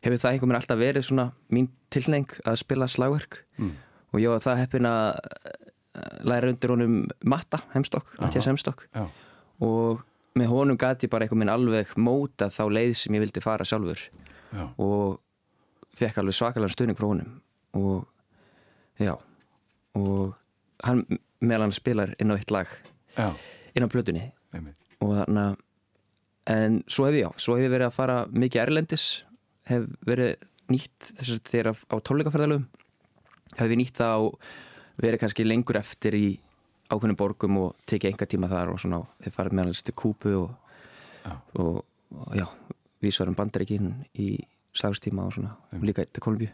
hefur 0.05 0.21
það 0.21 0.35
einhver 0.35 0.51
mér 0.51 0.59
alltaf 0.59 0.79
verið 0.79 1.07
svona 1.07 1.25
mín 1.53 1.69
tilneng 1.93 2.31
að 2.47 2.59
spila 2.61 2.87
slagverk? 2.91 3.41
Mm. 3.57 3.73
og 4.13 4.21
ég 4.23 4.31
var 4.31 4.43
það 4.43 4.61
heppin 4.61 4.87
að 4.87 5.07
læra 6.27 6.51
undir 6.51 6.73
honum 6.73 6.97
Matta 7.25 7.59
Hemstokk, 7.73 8.13
Mattias 8.21 8.47
Hemstokk. 8.49 8.85
Já, 8.93 9.07
og 9.65 10.03
með 10.37 10.51
honum 10.53 10.77
gati 10.79 11.07
ég 11.07 11.13
bara 11.13 11.25
einhver 11.25 11.39
minn 11.41 11.51
alveg 11.51 11.93
móta 11.97 12.51
þá 12.53 12.63
leið 12.69 12.93
sem 13.01 13.17
ég 13.17 13.25
vildi 13.25 13.43
fara 13.43 13.65
sjálfur. 13.67 14.03
Já, 14.53 14.65
og 14.77 15.17
fekk 15.97 16.21
alveg 16.21 16.37
svakalega 16.37 16.75
stuðning 16.75 16.99
frá 16.99 17.09
honum. 17.09 17.39
Og 17.77 18.05
já. 19.01 19.15
Og 19.97 20.35
hann 20.85 21.05
meðal 21.43 21.67
hann 21.67 21.75
spilar 21.75 22.13
inn 22.21 22.33
á 22.33 22.37
eitt 22.37 22.53
lag 22.53 22.71
já, 23.17 23.31
inn 23.75 23.85
á 23.85 23.91
plötunni. 23.91 24.27
Einmitt. 24.55 24.79
Og 25.03 25.13
þannig 25.19 25.43
að 25.43 25.63
en 26.47 26.81
svo 26.87 27.07
hef 27.07 27.17
ég 27.17 27.25
já, 27.25 27.31
svo 27.43 27.57
hef 27.57 27.67
ég 27.67 27.73
verið 27.73 27.89
að 27.89 27.97
fara 27.97 28.17
mikið 28.31 28.63
erlendis 28.63 29.07
hef 29.67 29.87
verið 30.07 30.47
nýtt 30.71 31.11
þess 31.17 31.33
að 31.35 31.49
þegar 31.51 31.71
á 31.75 31.95
tónleikaferðalöfum 32.07 32.67
hef 33.57 33.71
ég 33.73 33.79
nýtt 33.79 33.99
það 33.99 34.27
og 34.27 34.47
verið 35.03 35.21
kannski 35.23 35.45
lengur 35.47 35.79
eftir 35.79 36.17
í 36.17 36.27
ákveðnum 36.87 37.19
borgum 37.19 37.59
og 37.65 37.87
tekið 37.89 38.13
enga 38.13 38.29
tíma 38.31 38.49
þar 38.51 38.71
og 38.73 38.79
svona 38.81 39.01
hef 39.25 39.35
farið 39.35 39.57
meðal 39.59 39.81
til 39.83 39.95
Kúpu 39.97 40.33
og, 40.39 40.77
og, 41.59 41.81
og 42.15 42.37
já, 42.37 42.47
vísvarum 43.03 43.35
bandaríkin 43.37 43.91
í 44.15 44.37
slagstíma 44.77 45.25
og 45.27 45.35
svona 45.35 45.55
og 45.73 45.85
líka 45.87 46.05
til 46.05 46.23
Kolumbíu 46.23 46.51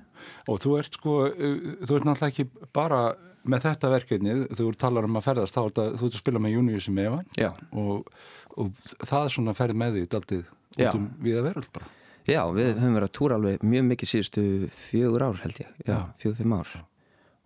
og 0.47 0.61
þú 0.63 0.77
ert 0.79 0.97
sko, 0.97 1.15
þú 1.33 1.97
ert 1.97 2.07
náttúrulega 2.07 2.31
ekki 2.31 2.47
bara 2.75 3.03
með 3.43 3.65
þetta 3.65 3.89
verkefni, 3.91 4.35
þú 4.55 4.69
talar 4.79 5.07
um 5.07 5.19
að 5.19 5.25
ferðast, 5.25 5.55
þá 5.57 5.65
ert 5.65 5.81
að 5.83 5.97
þú 5.99 6.07
ert 6.07 6.15
að 6.15 6.21
spila 6.21 6.41
með 6.43 6.53
Június 6.55 6.87
Evan 6.93 7.25
Já, 7.35 7.49
og, 7.75 8.07
og 8.55 8.93
það 9.03 9.33
svona 9.35 9.55
ferð 9.57 9.79
með 9.81 9.97
því 9.97 10.03
daldið 10.13 10.45
Já. 10.77 10.87
út 10.87 10.97
um 10.97 11.09
við 11.21 11.39
að 11.41 11.47
veröld 11.49 11.69
bara. 11.75 11.89
Já, 12.23 12.39
við 12.55 12.69
höfum 12.79 12.95
verið 12.95 13.09
að 13.09 13.15
túra 13.17 13.35
alveg 13.37 13.63
mjög 13.67 13.83
mikið 13.89 14.11
síðustu 14.13 14.43
fjögur 14.71 15.25
ár 15.27 15.41
held 15.43 15.59
ég, 15.59 15.73
já, 15.83 15.97
fjögur, 16.21 16.37
fimm 16.39 16.55
ár. 16.55 16.71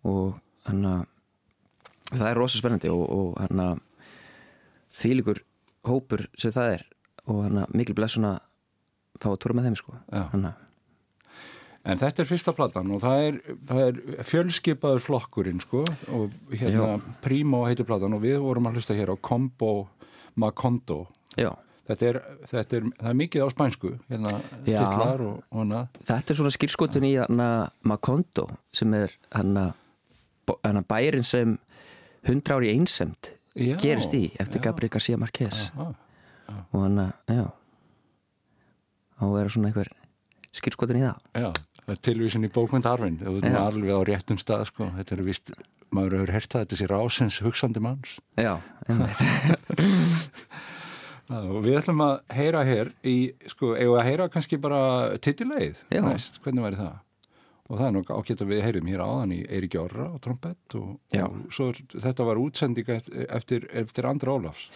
Og 0.06 0.38
hann 0.68 0.86
að 0.86 1.00
það 2.14 2.28
er 2.30 2.38
rosa 2.38 2.62
spennandi 2.62 2.92
og, 2.94 3.02
og 3.10 3.32
hann 3.42 3.64
að 3.64 3.82
þýlikur 5.00 5.42
hópur 5.90 6.28
sem 6.38 6.54
það 6.54 6.76
er. 6.78 6.86
Og 7.26 7.42
hann 7.48 7.64
að 7.64 7.74
mikil 7.82 7.98
blessun 7.98 8.30
að 8.30 8.38
fá 9.18 9.32
að 9.32 9.40
túra 9.44 9.58
með 9.58 9.72
þeim 9.72 9.80
sko. 9.82 9.98
Já. 10.14 10.22
hann 10.36 10.48
að, 10.52 10.62
En 11.88 12.00
þetta 12.02 12.24
er 12.24 12.28
fyrsta 12.28 12.52
platan 12.56 12.90
og 12.92 13.00
það 13.04 13.22
er, 13.28 13.36
það 13.70 13.82
er 13.86 14.24
fjölskipaður 14.28 15.04
flokkurinn 15.06 15.62
sko 15.64 15.86
og 16.18 16.34
hérna 16.52 16.98
Primo 17.24 17.62
heitir 17.68 17.88
platan 17.88 18.18
og 18.18 18.24
við 18.26 18.42
vorum 18.44 18.68
að 18.68 18.80
hlusta 18.82 18.98
hér 18.98 19.14
á 19.14 19.16
Combo 19.24 19.88
Macondo. 20.36 21.06
já, 21.40 21.54
Þetta 21.88 22.04
er, 22.10 22.18
þetta 22.52 22.76
er, 22.82 22.88
það 23.00 23.10
er 23.10 23.16
mikið 23.16 23.44
á 23.44 23.48
spænsku, 23.54 23.90
hérna 24.12 24.32
Já. 24.68 24.82
titlar 24.82 25.22
og, 25.24 25.38
og 25.48 25.62
hana. 25.62 25.86
þetta 26.04 26.34
er 26.34 26.38
svona 26.42 26.52
skýrskotun 26.52 27.06
í 27.08 27.14
hann 27.22 27.40
að 27.40 27.62
Macondo 27.88 28.44
sem 28.76 28.92
er 28.98 29.14
hann 29.32 29.56
að 29.56 30.82
bærin 30.92 31.24
sem 31.24 31.54
hundra 32.28 32.58
ári 32.60 32.74
einsemt 32.76 33.32
Já, 33.56 33.78
gerist 33.80 34.12
í 34.20 34.26
eftir 34.36 34.60
já. 34.60 34.66
Gabriel 34.68 34.92
García 34.98 35.16
Márquez 35.22 35.70
Aha. 35.80 35.88
og 36.74 36.84
hann 36.84 37.00
að, 37.06 37.14
já 37.40 37.46
að 39.24 39.34
vera 39.38 39.50
svona 39.56 39.72
einhver 39.72 39.90
skýrskotun 40.60 41.00
í 41.00 41.06
það 41.08 41.46
Já, 41.48 41.50
tilvísin 41.96 42.44
í 42.48 42.52
bókmyndarfin, 42.52 43.20
það 43.24 43.44
er 43.48 43.56
Já. 43.56 43.60
alveg 43.64 43.96
á 43.96 44.02
réttum 44.10 44.40
stað 44.42 44.66
sko, 44.72 44.90
þetta 44.98 45.16
er 45.16 45.24
vist, 45.24 45.52
maður 45.96 46.18
hefur 46.18 46.34
hert 46.36 46.52
það, 46.52 46.66
þetta 46.66 46.80
sé 46.82 46.90
rásins 46.92 47.40
hugsandi 47.46 47.84
manns. 47.84 48.18
Já, 48.36 48.58
einmitt 48.88 49.22
og 51.38 51.60
við 51.66 51.80
ætlum 51.82 52.04
að 52.06 52.16
heyra 52.38 52.64
hér 52.68 52.94
í, 53.08 53.18
sko, 53.52 53.74
við 53.76 53.96
að 54.00 54.08
heyra 54.08 54.30
kannski 54.32 54.60
bara 54.64 54.82
titilegið 55.24 55.76
Já. 55.92 56.02
næst, 56.06 56.42
hvernig 56.44 56.68
væri 56.68 56.80
það? 56.80 56.96
Og 57.68 57.76
það 57.76 57.88
er 57.88 57.96
nokkuð 57.98 58.20
ágætt 58.22 58.42
að 58.46 58.52
við 58.54 58.62
heyrum 58.64 58.88
hér 58.88 59.02
áðan 59.04 59.32
í 59.36 59.40
Eiríki 59.44 59.80
Orra 59.82 60.06
á 60.08 60.16
trompett 60.24 60.76
og, 60.80 60.94
og 61.20 61.40
svo 61.52 61.66
þetta 61.92 62.28
var 62.30 62.40
útsending 62.40 62.92
eftir, 62.96 63.68
eftir, 63.76 64.08
Andra 64.08 64.38
Ólafs, 64.38 64.70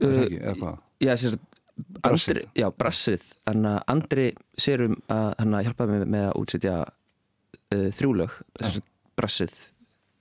Uh, 0.00 0.24
eða 0.24 0.54
hvað? 0.56 0.78
Já, 1.04 1.12
sérst 1.20 1.59
Brassið. 2.00 2.42
Já, 2.58 2.68
brassið. 2.74 3.26
Þannig 3.48 3.72
að 3.72 3.82
Andri 3.94 4.26
sér 4.58 4.86
um 4.86 4.96
að 5.12 5.28
hann 5.40 5.58
hjálpaði 5.66 5.96
mig 5.96 6.14
með 6.14 6.26
að 6.28 6.38
útsetja 6.40 6.76
uh, 6.86 7.88
sérst, 7.94 8.88
brassið 9.18 9.56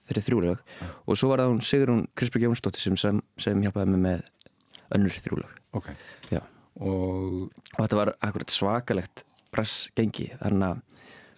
fyrir 0.10 0.26
þrjúlög. 0.26 0.64
Og 1.06 1.20
svo 1.20 1.32
var 1.32 1.44
það 1.44 1.54
hún 1.54 1.64
Sigrún 1.66 2.04
Krispur 2.18 2.44
Jónsdóttir 2.44 2.84
sem, 2.84 2.98
sem, 3.00 3.22
sem 3.42 3.66
hjálpaði 3.66 3.94
mig 3.94 4.04
með 4.08 4.24
önnur 4.98 5.22
þrjúlög. 5.26 5.58
Ok, 5.78 5.92
Já. 6.34 6.42
og 6.82 7.52
og 7.54 7.84
þetta 7.84 8.00
var 8.00 8.14
akkurat 8.26 8.54
svakalegt 8.54 9.24
brassgengi. 9.54 10.32
Þannig 10.42 10.82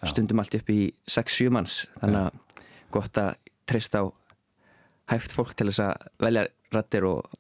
að 0.02 0.14
stundum 0.14 0.42
allt 0.42 0.56
upp 0.58 0.72
í 0.72 0.82
6-7 1.10 1.52
manns. 1.54 1.82
Þannig 2.00 2.30
að 2.30 2.66
gott 2.92 3.20
að 3.22 3.36
treysta 3.70 4.04
á 4.04 4.06
hæft 5.12 5.36
fólk 5.36 5.54
til 5.58 5.68
þess 5.70 5.84
að 5.84 6.08
velja 6.24 6.48
rættir 6.72 7.08
og 7.08 7.40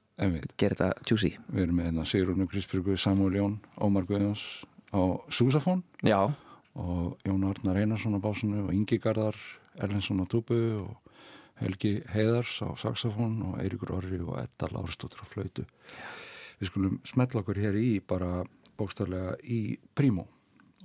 gera 0.58 0.76
þetta 0.76 0.90
juicy. 1.10 1.32
Við 1.50 1.64
erum 1.66 1.78
með 1.80 1.88
hérna 1.90 2.06
Sigrúnu 2.06 2.48
Krispurgu, 2.50 2.98
Samuel 2.98 3.36
Jón, 3.40 3.56
Ómar 3.82 4.06
Guðjóns 4.06 4.44
á 4.94 5.02
Súsafón 5.34 5.82
Já, 6.06 6.20
og 6.76 7.18
Jón 7.26 7.46
Arnar 7.50 7.80
Einarsson 7.82 8.16
á 8.16 8.22
básinu 8.22 8.68
og 8.68 8.74
Ingi 8.76 9.00
Garðar 9.02 9.36
Erlensson 9.82 10.22
á 10.22 10.26
túbu 10.30 10.58
og 10.84 10.98
Helgi 11.62 12.02
Heiðars 12.14 12.60
á 12.66 12.70
saxofón 12.78 13.40
og 13.50 13.60
Eiríkur 13.62 13.94
Orri 13.98 14.20
og 14.22 14.38
Edda 14.42 14.70
Lárstóttur 14.74 15.22
á 15.22 15.30
flautu. 15.30 15.66
Við 16.62 16.70
skulum 16.70 17.00
smetla 17.06 17.42
okkur 17.42 17.58
hér 17.62 17.78
í 17.78 18.00
bara 18.02 18.44
bókstarlega 18.78 19.36
í 19.46 19.78
Primo 19.96 20.28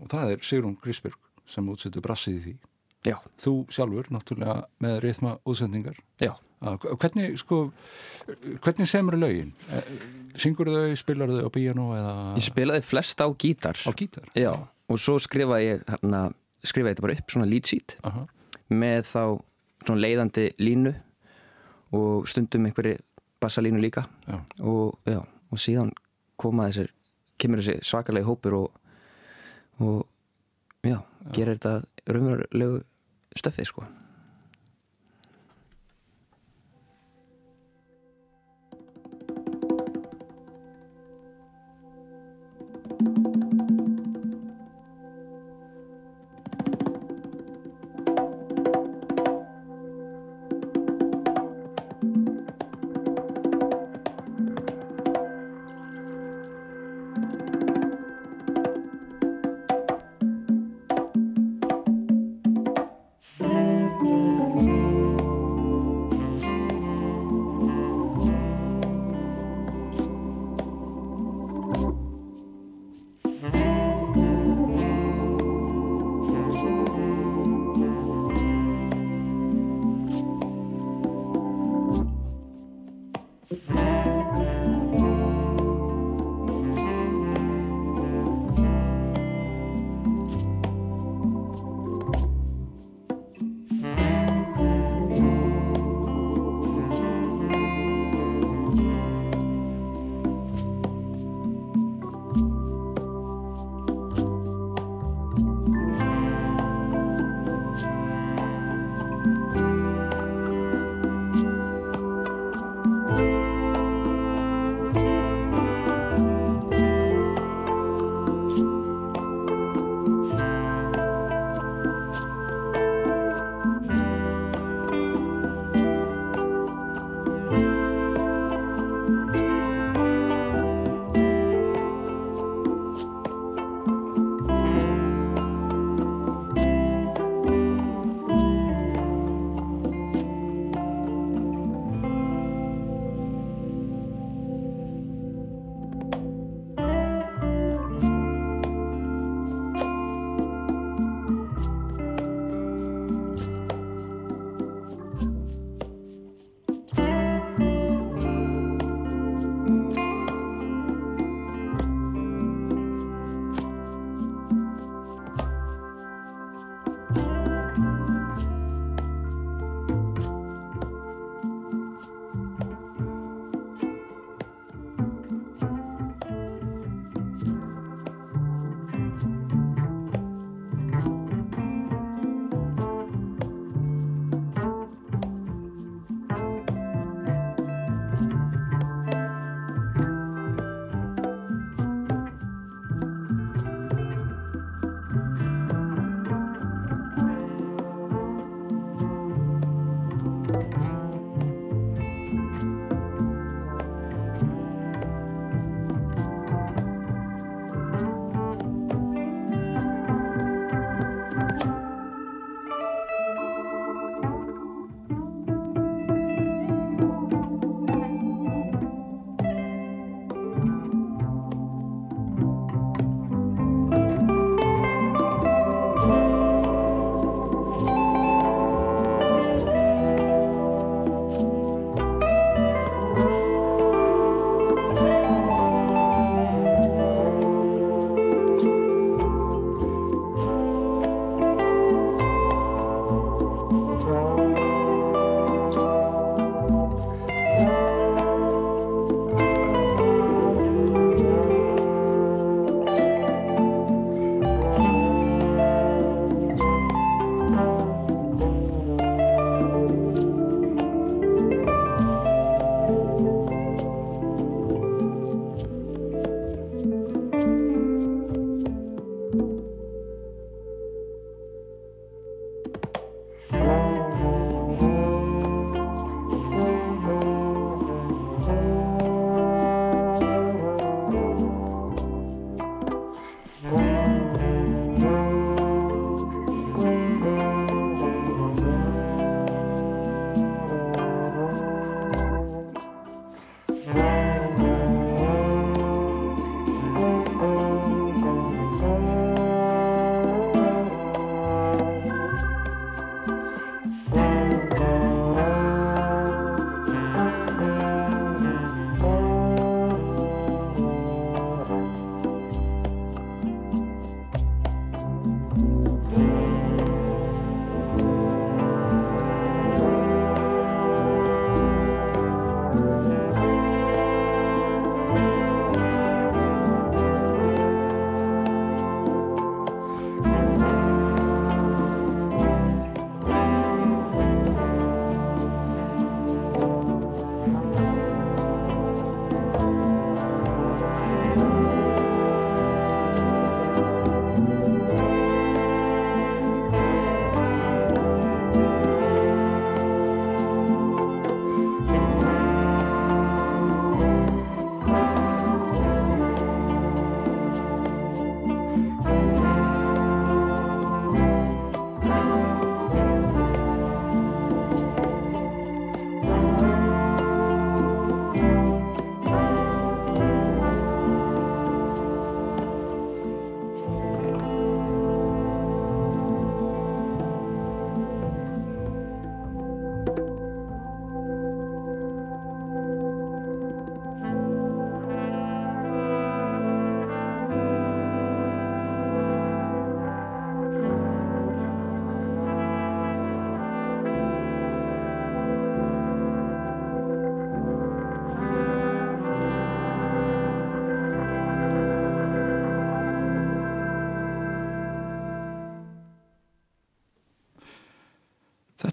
og 0.01 0.09
það 0.13 0.35
er 0.37 0.45
Sigrún 0.45 0.77
Grisberg 0.81 1.17
sem 1.49 1.69
útsetur 1.69 2.03
brassið 2.05 2.37
í 2.37 2.43
því. 2.45 2.55
já, 3.13 3.17
Þú 3.41 3.53
sjálfur 3.73 4.09
náttúrulega 4.13 4.65
með 4.83 5.01
rithma 5.05 5.37
útsendingar. 5.47 5.97
já 6.21 6.35
hvernig, 6.61 7.39
sko, 7.39 7.73
hvernig 8.65 8.89
semur 8.89 9.17
lögin? 9.21 9.53
Eh, 9.73 9.91
Syngur 10.37 10.69
þau, 10.69 10.97
spilar 11.01 11.31
þau 11.33 11.49
á 11.49 11.51
bíjano 11.53 11.85
eða 11.97 12.15
Ég 12.37 12.45
spilaði 12.51 12.83
flest 12.85 13.21
á 13.25 13.29
gítar 13.41 13.77
á 13.77 13.91
gítar? 13.97 14.27
Já, 14.37 14.53
og 14.89 14.99
svo 15.01 15.17
skrifaði 15.23 15.71
ég 15.71 15.85
hérna, 15.89 16.23
skrifaði 16.65 16.95
þetta 16.95 17.05
bara 17.07 17.17
upp, 17.17 17.31
svona 17.33 17.49
lead 17.49 17.67
sheet 17.71 17.97
Aha. 18.05 18.27
með 18.73 19.03
þá 19.09 19.23
svona 19.87 20.03
leiðandi 20.03 20.47
línu 20.61 20.93
og 21.97 22.27
stundum 22.29 22.67
einhverju 22.69 22.99
bassalínu 23.41 23.81
líka 23.81 24.07
Já. 24.27 24.41
og, 24.65 24.99
já, 25.07 25.21
og 25.53 25.59
síðan 25.63 25.93
koma 26.41 26.69
þessir 26.69 26.91
kemur 27.41 27.61
þessi 27.63 27.85
svakalegi 27.85 28.27
hópur 28.29 28.57
og, 28.59 28.81
og 29.81 30.05
já, 30.85 30.99
gerir 31.33 31.57
þetta 31.57 31.79
raunverulegu 32.13 32.83
stöfið 33.37 33.71
sko 33.71 33.87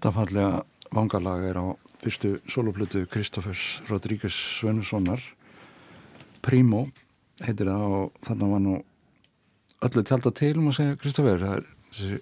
Þetta 0.04 0.18
fallega 0.20 0.56
vangalag 0.92 1.44
er 1.48 1.58
á 1.64 1.66
fyrstu 2.02 2.34
soloplötu 2.52 3.06
Kristófers 3.08 3.78
Rodríguez 3.88 4.36
Svenussonar 4.36 5.22
Primo 6.44 6.82
heitir 7.40 7.70
það 7.72 7.94
og 8.02 8.18
þannig 8.28 8.50
var 8.52 8.60
nú 8.66 8.74
öllu 9.88 10.02
tjálta 10.04 10.34
til 10.36 10.58
um 10.60 10.66
að 10.68 10.76
segja 10.76 10.98
Kristófer. 11.00 11.46
Er 11.48 11.64
þessi, 11.96 12.18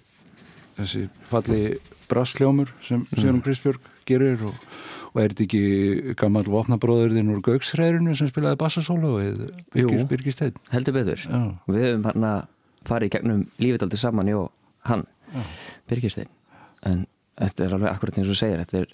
þessi 0.76 1.02
falli 1.32 1.58
brassljómur 2.06 2.70
sem 2.86 3.02
Sigrun 3.16 3.42
Kristbjörg 3.42 3.88
gerir 4.06 4.44
og, 4.46 4.68
og 5.10 5.18
er 5.24 5.34
þetta 5.34 5.48
ekki 5.48 6.14
gammal 6.20 6.44
vopnabróðurðin 6.54 7.32
úr 7.34 7.40
Gauksræðurinu 7.48 8.14
sem 8.14 8.30
spilaði 8.30 8.60
bassasólu 8.62 9.10
og 9.16 9.24
Jú. 9.74 10.04
Birgir 10.06 10.36
Steinn? 10.36 10.62
Heldur 10.70 10.94
betur. 11.00 11.26
Já. 11.26 11.42
við 11.66 11.88
höfum 11.88 12.06
hann 12.12 12.28
að 12.30 12.46
fara 12.86 13.10
í 13.10 13.10
gegnum 13.16 13.42
lífið 13.58 13.88
aldrei 13.88 14.04
saman 14.04 14.32
og 14.38 14.54
hann, 14.86 15.02
Birgistein 15.90 16.30
en 16.86 17.02
þetta 17.40 17.64
er 17.66 17.74
alveg 17.76 17.92
akkurat 17.92 18.18
eins 18.20 18.30
og 18.32 18.38
segir 18.38 18.60
þetta 18.62 18.82
er 18.82 18.88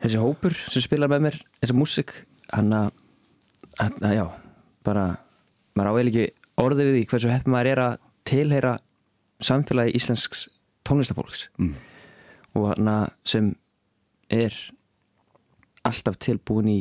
þessi 0.00 0.20
hópur 0.22 0.54
sem 0.72 0.82
spilar 0.84 1.10
með 1.12 1.24
mér 1.26 1.38
þessi 1.60 1.76
músik, 1.76 2.14
hann 2.54 2.72
að 2.72 4.14
já, 4.16 4.24
bara 4.86 5.04
maður 5.76 5.90
á 5.90 5.94
eiginlega 6.00 6.24
ekki 6.24 6.62
orðið 6.64 6.88
við 6.90 6.96
því 6.98 7.04
hversu 7.12 7.32
heppið 7.32 7.52
maður 7.54 7.70
er 7.74 7.82
að 7.84 7.98
tilheyra 8.30 8.72
samfélagi 9.44 9.94
íslensks 9.96 10.46
tónlistafólks 10.88 11.46
Mm. 11.60 11.74
og 12.56 12.66
hann 12.72 12.88
að 12.88 13.10
sem 13.24 13.52
er 14.30 14.54
alltaf 15.86 16.16
tilbúin 16.20 16.68
í 16.68 16.78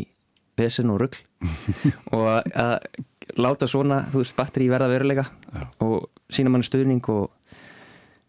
vesen 0.59 0.89
og 0.91 0.99
rugl 1.03 1.19
og 2.15 2.27
að- 2.51 3.05
láta 3.39 3.67
svona, 3.69 4.01
þú 4.09 4.23
veist, 4.23 4.35
batteri 4.35 4.65
verða 4.71 4.87
veruleika 4.89 5.27
Já. 5.53 5.67
og 5.85 6.09
sína 6.33 6.49
mann 6.49 6.63
stuðning 6.65 7.03
og 7.13 7.29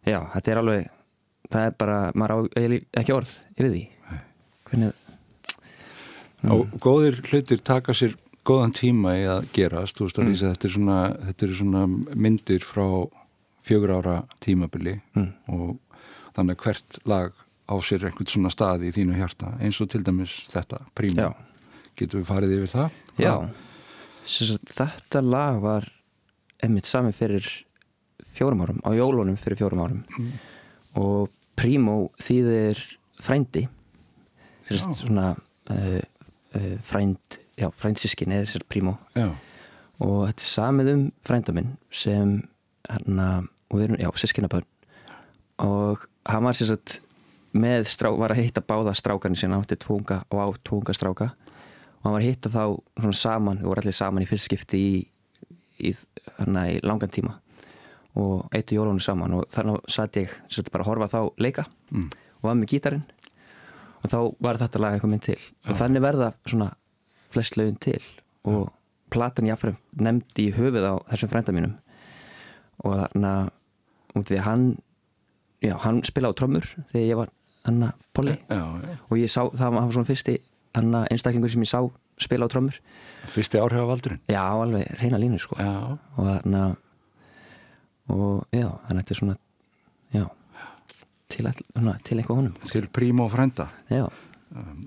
já, 0.06 0.20
þetta 0.34 0.50
er 0.52 0.60
alveg 0.60 0.90
það 1.50 1.66
er 1.70 1.76
bara, 1.80 1.98
maður 2.14 2.34
á 2.34 2.38
ekki 3.00 3.14
orð 3.16 3.32
yfir 3.56 3.70
því. 3.72 3.84
Hvernig 4.70 4.98
og 6.50 6.70
góðir 6.80 7.18
hlutir 7.28 7.60
taka 7.60 7.92
sér 7.96 8.14
góðan 8.48 8.72
tíma 8.72 9.12
í 9.20 9.24
að 9.28 9.48
gerast 9.52 9.98
þú 9.98 10.06
veist 10.06 10.20
að 10.22 10.28
lýsa, 10.30 10.52
þetta, 10.54 10.68
er 10.68 10.72
svona, 10.76 10.98
þetta 11.26 11.46
er 11.46 11.52
svona 11.58 11.82
myndir 12.16 12.64
frá 12.64 12.86
fjögur 13.68 13.92
ára 13.98 14.14
tímabili 14.40 14.94
Mm. 15.14 15.32
og 15.52 15.76
þannig 16.36 16.56
að 16.56 16.64
hvert 16.64 16.98
lag 17.04 17.32
á 17.68 17.74
sér 17.84 18.06
einhvern 18.08 18.26
svona 18.30 18.50
stað 18.50 18.86
í 18.88 18.92
þínu 18.96 19.18
hjarta 19.18 19.52
eins 19.60 19.80
og 19.84 19.90
til 19.92 20.00
dæmis 20.06 20.38
þetta, 20.50 20.80
príma. 20.96 21.34
Getur 21.98 22.22
við 22.22 22.30
farið 22.30 22.54
yfir 22.56 22.72
það? 22.72 22.96
Já, 23.20 23.34
sagt, 24.24 24.72
þetta 24.78 25.20
lag 25.22 25.60
var 25.60 25.90
einmitt 26.64 26.88
sami 26.88 27.12
fyrir 27.12 27.44
fjórum 28.32 28.64
árum, 28.64 28.80
á 28.80 28.90
jólunum 28.96 29.36
fyrir 29.36 29.60
fjórum 29.60 29.84
árum 29.84 30.00
og 30.98 31.30
Primo 31.60 32.10
þýðir 32.22 32.80
frændi. 33.20 33.66
Svona 34.70 35.34
uh, 35.34 36.00
uh, 36.56 36.76
frænd, 36.86 37.38
já, 37.58 37.68
frændsískin 37.74 38.32
eða 38.32 38.46
þessar 38.46 38.66
Primo 38.70 38.94
Já, 39.18 39.26
og 40.00 40.28
þetta 40.28 40.44
er 40.44 40.50
samið 40.52 40.90
um 40.94 41.06
frænda 41.26 41.54
minn 41.56 41.72
sem 41.90 42.36
hann 42.88 43.18
og 43.20 43.74
við 43.74 43.88
erum, 43.88 43.98
já, 43.98 44.08
sískinabönn 44.22 44.68
og 45.66 46.06
hann 46.30 46.46
var 46.46 46.56
sér 46.56 46.70
satt 46.72 47.00
með 47.56 47.88
strá, 47.90 48.10
var 48.14 48.32
að 48.32 48.44
hitta 48.44 48.62
báða 48.64 48.94
strákarnir 48.96 49.40
sína 49.40 49.58
átti 49.60 49.78
tvunga 49.80 50.22
og 50.30 50.38
á 50.38 50.46
tvunga 50.66 50.94
stráka. 50.94 51.32
Og 52.00 52.06
hann 52.06 52.14
var 52.14 52.22
að 52.22 52.28
hitta 52.28 52.52
þá 52.52 52.64
svona 53.00 53.18
saman 53.18 53.60
við 53.60 53.68
vorum 53.68 53.82
allir 53.82 53.96
saman 53.96 54.24
í 54.24 54.28
fyrstskipti 54.30 54.80
í, 54.80 54.92
í, 55.82 55.92
hana, 56.38 56.68
í 56.70 56.78
langan 56.86 57.12
tíma 57.12 57.36
og 58.18 58.48
eittu 58.56 58.74
jólunni 58.78 59.00
saman 59.04 59.32
og 59.38 59.44
þannig 59.54 59.80
satt 59.88 60.16
ég 60.18 60.32
sagt 60.50 60.70
bara 60.72 60.84
að 60.84 60.88
horfa 60.90 61.08
þá 61.12 61.20
leika 61.38 61.66
Mm. 61.90 62.08
og 62.40 62.42
var 62.48 62.54
með 62.54 62.68
gítarinn 62.72 63.02
og 64.04 64.10
þá 64.10 64.18
var 64.40 64.58
þetta 64.58 64.80
lag 64.80 64.94
eitthvað 64.96 65.10
minn 65.10 65.20
til. 65.26 65.38
Og 65.68 65.76
þannig 65.76 66.02
verða 66.02 66.32
svona 66.46 66.70
flest 67.30 67.56
lögin 67.58 67.78
til 67.80 68.00
og 68.44 68.70
platan 69.10 69.46
jáfnfram 69.50 69.76
nefndi 70.00 70.48
í 70.48 70.54
höfuð 70.54 70.86
á 70.86 70.94
þessum 71.10 71.28
frænda 71.32 71.52
mínum. 71.52 71.74
Og 72.84 72.94
þarna 72.96 73.32
út 74.16 74.26
því 74.30 74.38
að 74.38 74.46
hann 74.46 74.64
já, 75.62 75.74
hann 75.84 76.02
spila 76.06 76.30
á 76.30 76.38
trommur 76.38 76.64
þegar 76.92 77.06
ég 77.10 77.16
var 77.20 77.28
hann 77.66 77.82
að 77.90 77.92
Polly 78.16 78.36
já, 78.48 78.62
já. 78.80 78.94
og 79.10 79.18
ég 79.18 79.28
sá, 79.30 79.42
það 79.52 79.74
var 79.76 79.90
svona 79.92 80.08
fyrsti 80.08 80.38
hann 80.74 80.94
einstaklingur 81.10 81.50
sem 81.52 81.62
ég 81.66 81.68
sá 81.70 81.82
spila 82.20 82.46
á 82.48 82.52
trommur. 82.52 82.78
Fyrsti 83.34 83.58
áhrifavaldurinn? 83.60 84.20
Já, 84.30 84.40
alveg 84.62 84.88
reyna 85.00 85.18
línu 85.20 85.38
sko. 85.42 85.56
Já, 85.60 85.98
og 86.16 86.24
þarna 86.24 86.76
og 88.14 88.56
já, 88.56 88.68
þannig 88.86 88.96
að 88.96 89.00
þetta 89.00 89.14
er 89.16 89.20
svona 89.20 89.36
já 90.14 90.24
til, 91.30 91.46
all, 91.46 91.94
til 92.04 92.18
eitthvað 92.18 92.40
honum. 92.42 92.58
Til 92.72 92.88
príma 92.90 93.26
og 93.26 93.32
frænda. 93.34 93.68
Já, 93.92 94.08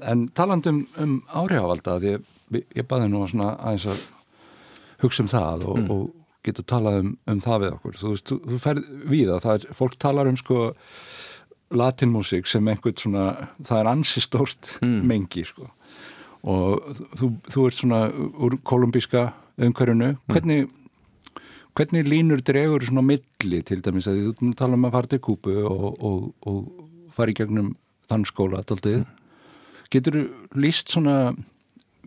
En 0.04 0.26
talandum 0.36 0.82
um 1.00 1.22
áhrifavalda 1.32 1.96
því 2.04 2.10
ég, 2.18 2.66
ég 2.76 2.88
baði 2.88 3.08
nú 3.12 3.22
svona 3.32 3.54
aðeins 3.64 3.86
að 3.94 4.02
hugsa 5.04 5.24
um 5.24 5.30
það 5.32 5.64
og, 5.72 5.92
og 5.94 6.02
geta 6.44 6.66
talað 6.68 7.00
um, 7.00 7.14
um 7.32 7.40
það 7.44 7.64
við 7.64 7.76
okkur. 7.78 8.00
Þú 8.02 8.12
þú, 8.20 8.40
þú 8.50 8.60
ferð 8.66 8.90
við 9.14 9.32
það, 9.32 9.46
það 9.46 9.56
er, 9.56 9.78
fólk 9.80 9.96
talar 10.04 10.32
um 10.32 10.40
sko 10.40 10.58
latinmusik 11.74 12.52
sem 12.52 12.68
einhvern 12.70 13.00
svona, 13.00 13.24
það 13.64 13.80
er 13.80 13.92
ansi 13.94 14.24
stórt 14.24 14.74
mengi 14.84 15.46
sko. 15.48 15.70
Og 16.44 17.00
þú, 17.16 17.32
þú 17.48 17.68
ert 17.70 17.80
svona 17.80 18.02
úr 18.12 18.60
kolumbíska 18.68 19.30
umhverjunu 19.64 20.18
hvernig, 20.28 20.68
hvernig 21.78 22.06
línur 22.08 22.42
dregur 22.46 22.84
svona 22.86 23.02
milli 23.06 23.62
til 23.66 23.82
dæmis 23.86 24.08
að 24.10 24.20
þú 24.40 24.52
tala 24.60 24.78
um 24.78 24.86
að 24.90 24.94
fara 24.98 25.12
til 25.14 25.22
Kúpu 25.26 25.56
og, 25.66 25.88
og, 26.04 26.28
og 26.46 27.14
fara 27.16 27.34
í 27.34 27.38
gegnum 27.38 27.74
þann 28.12 28.26
skóla 28.30 28.62
daldið 28.70 29.04
getur 29.94 30.18
þú 30.20 30.62
líst 30.64 30.92
svona 30.94 31.16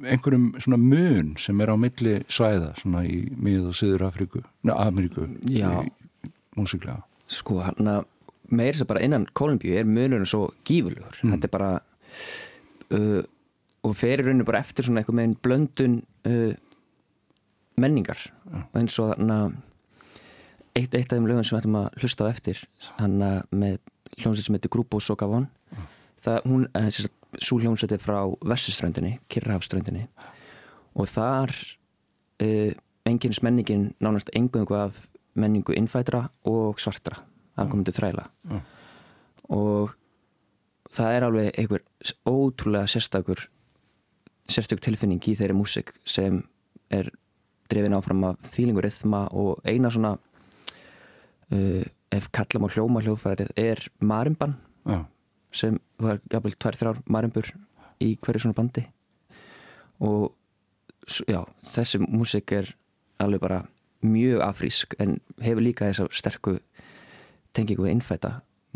einhverjum 0.05 0.51
svona 0.61 0.79
mun 0.83 1.35
sem 1.41 1.61
er 1.65 1.73
á 1.73 1.77
milli 1.81 2.19
svæða 2.29 2.73
svona 2.81 3.05
í 3.09 3.23
mið 3.33 3.71
og 3.71 3.77
Suður 3.79 4.05
Afríku, 4.11 4.43
neða 4.67 4.89
Ameríku 4.91 5.27
Já. 5.49 5.71
í- 5.83 6.31
músiklega? 6.59 7.01
Sko 7.33 7.59
hann 7.65 7.89
að 7.91 8.05
meira 8.53 8.73
þess 8.77 8.85
að 8.85 8.91
bara 8.93 9.03
innan 9.07 9.25
Kolumbíu 9.35 9.75
er 9.81 9.89
munurinn 9.89 10.29
svo 10.29 10.51
gífurlegur. 10.69 11.17
Þetta 11.25 11.49
er 11.49 11.53
bara 11.55 11.71
uh, 12.95 13.23
og 13.87 13.97
fer 13.99 14.21
í 14.23 14.27
rauninu 14.29 14.47
bara 14.47 14.61
eftir 14.63 14.87
svona 14.87 15.03
eitthvað 15.03 15.19
með 15.19 15.27
einn 15.27 15.35
blöndun 15.47 15.97
uh, 16.29 16.53
menningar 17.81 18.21
og 18.51 18.79
eins 18.81 18.97
og 19.03 19.13
þannig 19.15 19.37
að 19.37 19.57
eitt, 20.77 20.95
eitt 20.95 21.13
af 21.13 21.17
þeim 21.17 21.29
lögum 21.29 21.45
sem 21.45 21.57
við 21.57 21.63
ætlum 21.63 21.79
að 21.81 22.01
hlusta 22.01 22.27
á 22.29 22.33
eftir 22.33 22.63
hann 22.99 23.17
að 23.25 23.39
með 23.53 23.79
hljómsveit 24.17 24.47
sem 24.47 24.57
heitir 24.57 24.73
Grupo 24.73 25.01
Socavón 25.03 25.49
það, 26.23 26.41
hún, 26.49 26.67
svo 27.39 27.59
hljómsveit 27.61 27.97
er 27.97 28.03
frá 28.03 28.19
Vessuströndinni, 28.47 29.19
Kirrahafströndinni 29.33 30.07
og 30.97 31.11
þar 31.13 31.53
uh, 32.43 32.73
engins 33.07 33.43
menningin 33.45 33.91
nánast 34.03 34.33
engungu 34.37 34.77
af 34.79 35.07
menningu 35.37 35.77
innfætra 35.77 36.27
og 36.49 36.81
svartra 36.81 37.21
afkomundu 37.57 37.93
þræla 37.93 38.27
Já. 38.51 38.61
og 39.53 39.95
það 40.93 41.13
er 41.13 41.27
alveg 41.27 41.61
einhver 41.61 41.85
ótrúlega 42.29 42.89
sérstakur 42.89 43.47
sérstök 44.49 44.81
tilfinning 44.85 45.23
í 45.29 45.37
þeirri 45.37 45.57
músik 45.57 45.93
sem 46.09 46.43
er 46.93 47.11
drefin 47.71 47.97
áfram 47.97 48.25
af 48.31 48.41
þýlingur 48.53 48.87
rithma 48.87 49.27
og 49.35 49.61
eina 49.67 49.91
svona 49.93 50.17
uh, 50.17 51.85
ef 52.15 52.31
kallam 52.35 52.67
á 52.67 52.73
hljóma 52.73 53.03
hljóðfærið 53.05 53.53
er 53.61 53.87
marimban 54.01 54.57
Já, 54.87 55.01
sem 55.51 55.79
það 55.99 56.13
er 56.13 56.21
jafnvel 56.33 56.59
tvær 56.63 56.81
þrjár 56.81 57.01
marimbur 57.11 57.53
í 58.03 58.13
hverju 58.23 58.45
svona 58.45 58.59
bandi. 58.59 58.85
Og 60.05 60.35
já, 61.27 61.41
þessi 61.67 62.01
músik 62.05 62.53
er 62.55 62.73
alveg 63.23 63.43
bara 63.43 63.63
mjög 64.07 64.43
afrísk 64.45 64.97
en 65.03 65.19
hefur 65.43 65.65
líka 65.65 65.89
þessa 65.89 66.09
sterku 66.15 66.59
tengingu 67.57 67.87
við 67.87 67.97
innfæta 67.97 68.33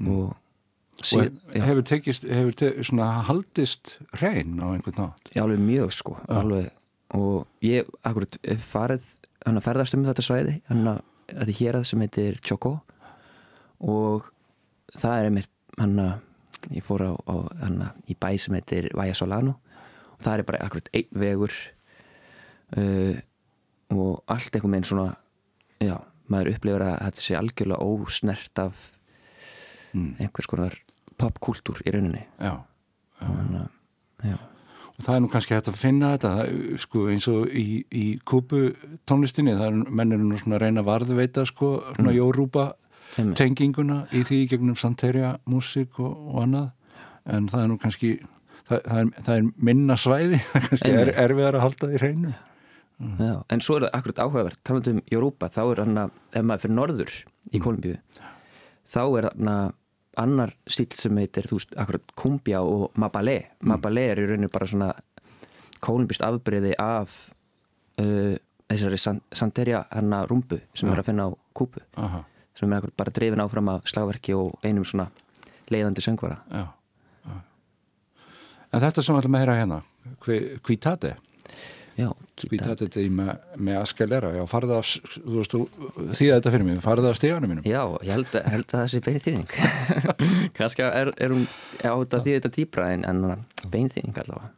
og, 0.09 0.33
og 0.33 1.05
síð, 1.05 1.37
já, 1.53 1.65
hefur 1.67 1.87
tekist 1.91 2.25
hefur 2.29 2.57
te, 2.57 2.71
svona 2.87 3.11
haldist 3.29 3.99
reyn 4.23 4.57
á 4.65 4.73
einhvern 4.73 4.97
nátt 4.97 5.33
já, 5.35 5.43
alveg 5.45 5.61
mjög 5.63 5.93
sko 5.95 6.17
alveg, 6.33 6.71
og 7.17 7.47
ég 7.65 7.89
akkurat 8.07 8.39
farið 8.63 9.07
hann 9.47 9.59
að 9.59 9.67
ferðast 9.67 9.97
um 9.97 10.05
þetta 10.07 10.25
svæði 10.27 10.57
hann 10.69 10.85
að 10.93 11.01
þetta 11.31 11.47
er 11.47 11.59
hérað 11.61 11.87
sem 11.89 12.05
heitir 12.05 12.39
Choco 12.47 12.75
og 13.81 14.29
það 14.97 15.17
er 15.17 15.29
einmitt 15.31 15.51
hann 15.79 15.97
að 16.03 16.77
ég 16.77 16.85
fór 16.85 17.07
á, 17.09 17.13
á 17.17 17.35
hann 17.65 17.81
að 17.87 18.13
í 18.13 18.17
bæ 18.21 18.31
sem 18.39 18.55
heitir 18.59 18.91
Vaja 18.99 19.15
Solano 19.17 19.57
og 20.13 20.23
það 20.23 20.35
er 20.43 20.47
bara 20.51 20.63
akkurat 20.67 20.91
einn 20.93 21.21
vegur 21.23 21.55
uh, 22.77 23.17
og 23.91 24.23
allt 24.31 24.55
einhvern 24.55 24.77
veginn 24.77 24.89
svona 24.91 25.09
já, 25.83 25.97
maður 26.31 26.53
upplifir 26.55 26.85
að 26.87 26.99
þetta 27.09 27.25
sé 27.27 27.39
algjörlega 27.39 27.87
ósnert 27.91 28.65
af 28.67 28.89
Mm. 29.91 30.13
einhvers 30.23 30.47
konar 30.47 30.75
popkúltúr 31.19 31.81
í 31.83 31.91
rauninni. 31.91 32.21
Já, 32.39 32.61
hann 33.19 33.57
að, 33.59 33.73
já 34.23 34.37
það 35.05 35.15
er 35.17 35.23
nú 35.25 35.31
kannski 35.33 35.55
hægt 35.57 35.71
að 35.73 35.79
finna 35.81 36.13
þetta 36.17 36.33
sko 36.83 37.07
eins 37.13 37.27
og 37.31 37.53
í, 37.57 37.83
í 37.91 38.05
kúpu 38.29 38.71
tónlistinni 39.09 39.55
það 39.59 39.67
er 39.71 39.95
mennir 40.01 40.21
nú 40.23 40.39
svona 40.41 40.59
að 40.59 40.65
reyna 40.67 40.85
að 40.85 40.91
varðveita 40.91 41.47
sko 41.49 41.71
svona 41.95 42.15
jórúpa 42.17 42.67
Einmitt. 43.19 43.39
tenginguna 43.41 44.03
í 44.15 44.23
því 44.27 44.43
gegnum 44.53 44.77
Santeria 44.79 45.33
músík 45.51 45.99
og, 45.99 46.13
og 46.31 46.45
annað. 46.45 46.69
En 47.31 47.49
það 47.51 47.65
er 47.65 47.69
nú 47.73 47.79
kannski 47.83 48.13
það, 48.69 48.79
það, 48.79 49.01
er, 49.01 49.11
það 49.27 49.35
er 49.37 49.49
minna 49.71 49.97
svæði 50.01 50.41
kannski 50.69 50.95
er, 51.03 51.13
erfiðar 51.25 51.59
að 51.59 51.67
halda 51.67 51.91
því 51.91 52.01
hreinu. 52.05 52.33
Já, 53.17 53.35
en 53.49 53.63
svo 53.65 53.79
er 53.79 53.87
það 53.87 53.95
akkurat 53.97 54.19
áhugavert 54.27 54.59
talandi 54.69 54.93
um 54.93 54.99
Jórupa, 55.09 55.49
þá 55.49 55.61
er 55.65 55.79
hann 55.87 56.01
að 56.03 56.11
ef 56.37 56.43
maður 56.45 56.67
fyrir 56.67 56.77
norður 56.77 57.15
í 57.17 57.57
Mm. 57.57 57.63
Kolumbíu 57.65 57.95
þá 58.91 59.01
er 59.19 59.27
hann 59.31 59.49
að 59.49 59.71
annar 60.21 60.53
stíl 60.69 60.87
sem 60.97 61.17
heitir, 61.21 61.47
þú 61.51 61.59
veist, 61.59 61.75
akkurat 61.81 62.13
kumbia 62.17 62.61
og 62.63 62.91
mabalé, 63.01 63.39
Mm. 63.61 63.73
mabalé 63.75 64.07
er 64.13 64.19
í 64.23 64.27
rauninu 64.29 64.49
bara 64.53 64.67
svona 64.67 64.93
kolumbist 65.81 66.23
afbreyði 66.23 66.75
af 66.79 67.15
uh, 68.01 68.37
þessari 68.71 68.99
san, 69.01 69.21
Santeria 69.33 69.85
hann 69.91 70.13
að 70.13 70.29
rúmbu 70.31 70.61
sem 70.77 70.89
er 70.93 71.01
að 71.03 71.09
finna 71.11 71.27
á 71.27 71.31
kúpu 71.57 71.81
Aha, 71.97 72.25
sem 72.55 72.71
er 72.73 72.79
akkurat 72.81 72.97
bara 72.97 73.11
drifin 73.17 73.41
áfram 73.43 73.69
af 73.73 73.89
slagverki 73.89 74.35
og 74.37 74.59
einum 74.65 74.85
svona 74.85 75.09
leiðandi 75.71 76.03
söngvara. 76.05 76.37
Já, 76.51 76.67
já. 77.27 77.41
En 78.73 78.81
þetta 78.85 79.03
sem 79.03 79.15
við 79.15 79.21
ætlum 79.25 79.37
að 79.39 79.43
heyra 79.45 79.59
hérna 79.61 79.81
Kvítate 80.67 81.11
Já, 81.11 81.17
gítar 81.17 81.19
Kvítate 82.41 82.87
þetta 82.87 83.03
í 83.05 83.09
með, 83.13 83.31
með 83.61 83.77
askalera 83.83 84.31
Já, 84.37 84.43
farðu 84.49 84.77
af, 84.79 84.91
þú 85.13 85.35
veist, 85.37 85.53
þú 85.55 86.13
þýða 86.17 86.37
þetta 86.39 86.53
fyrir 86.55 86.65
mig. 86.69 86.79
Farðu 86.85 87.11
af 87.11 87.19
stíðanum 87.19 87.51
mínum. 87.53 87.67
Já, 87.69 87.83
ég 88.07 88.13
held, 88.15 88.31
að- 88.39 88.47
held 88.55 88.67
að 88.71 88.77
það 88.79 88.87
sé 88.95 89.01
bein 89.07 89.21
þýðing. 89.27 89.53
Kannski 90.57 90.87
er, 90.87 91.11
er 91.21 91.35
hún 91.35 91.45
á 91.85 91.93
þetta 92.01 92.23
því 92.25 92.37
þetta 92.39 92.53
dýpra 92.57 92.89
en, 92.95 93.05
en 93.11 93.45
bein 93.75 93.91
þýðing 93.93 94.23
allavega. 94.25 94.51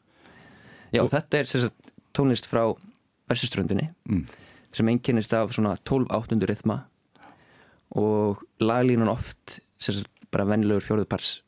Já, 0.93 1.03
þetta 1.17 1.41
er 1.43 1.51
sagt, 1.51 1.91
tónlist 2.15 2.47
frá 2.51 2.63
versuströndinni 3.33 3.89
Mm. 4.09 4.25
sem 4.73 4.89
einkennist 4.93 5.33
af 5.37 5.53
svona 5.57 5.75
12-800 5.89 6.49
rytma 6.53 6.79
og 7.97 8.41
laglínun 8.61 9.11
oft 9.13 9.59
sagt, 9.83 10.09
bara 10.33 10.47
vennilegur 10.49 10.85
fjóruðpars 10.87 11.41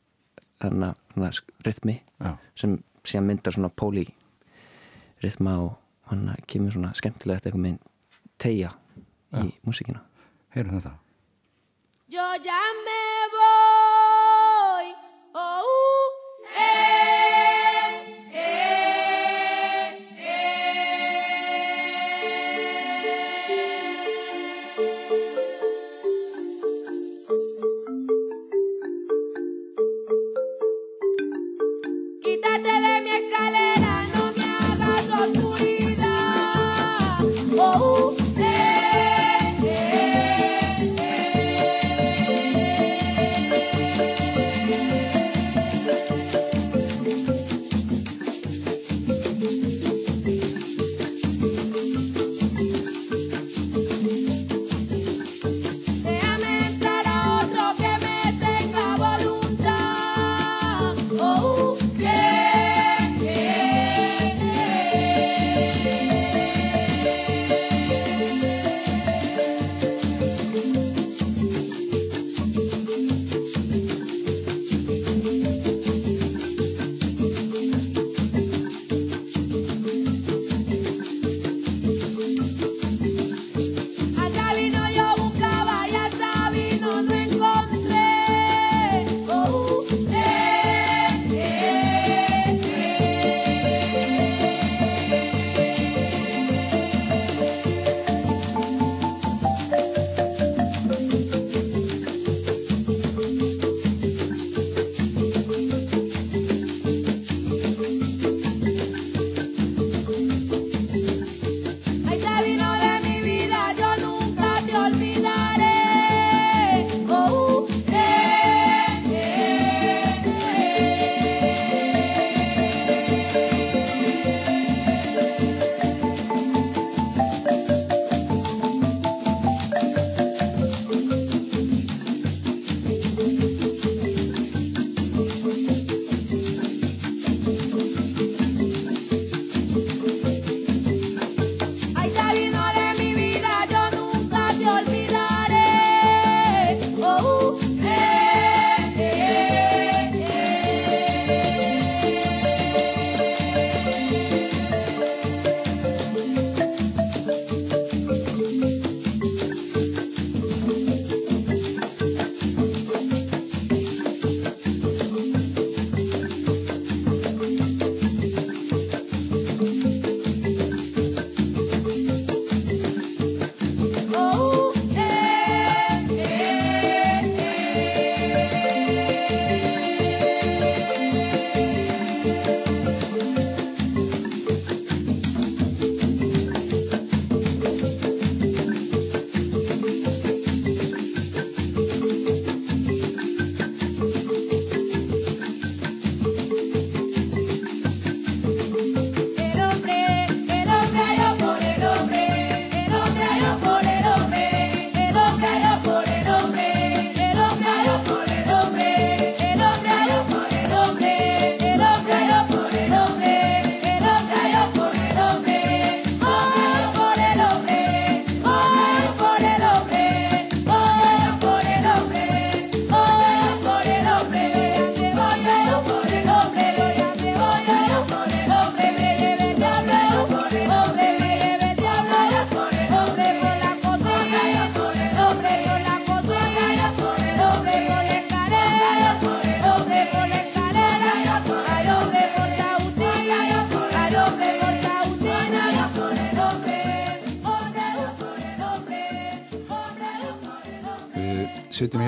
þannig 0.61 0.93
að 1.17 1.39
rytmi 1.65 1.95
Já, 2.21 2.35
sem 2.57 2.75
síðan 3.05 3.27
myndar 3.29 3.53
svona 3.55 3.69
póli 3.73 4.05
rytma 5.23 5.55
og 5.63 5.73
hann 6.09 6.27
kemur 6.47 6.75
svona 6.75 6.93
skemmtilegt 6.97 7.45
eitthvað 7.45 7.63
með 7.65 7.79
tegja 8.41 8.71
í 9.41 9.49
músíkina. 9.65 10.03
Heyrum 10.55 10.77
þetta. 10.79 10.95
Yo 12.13 12.25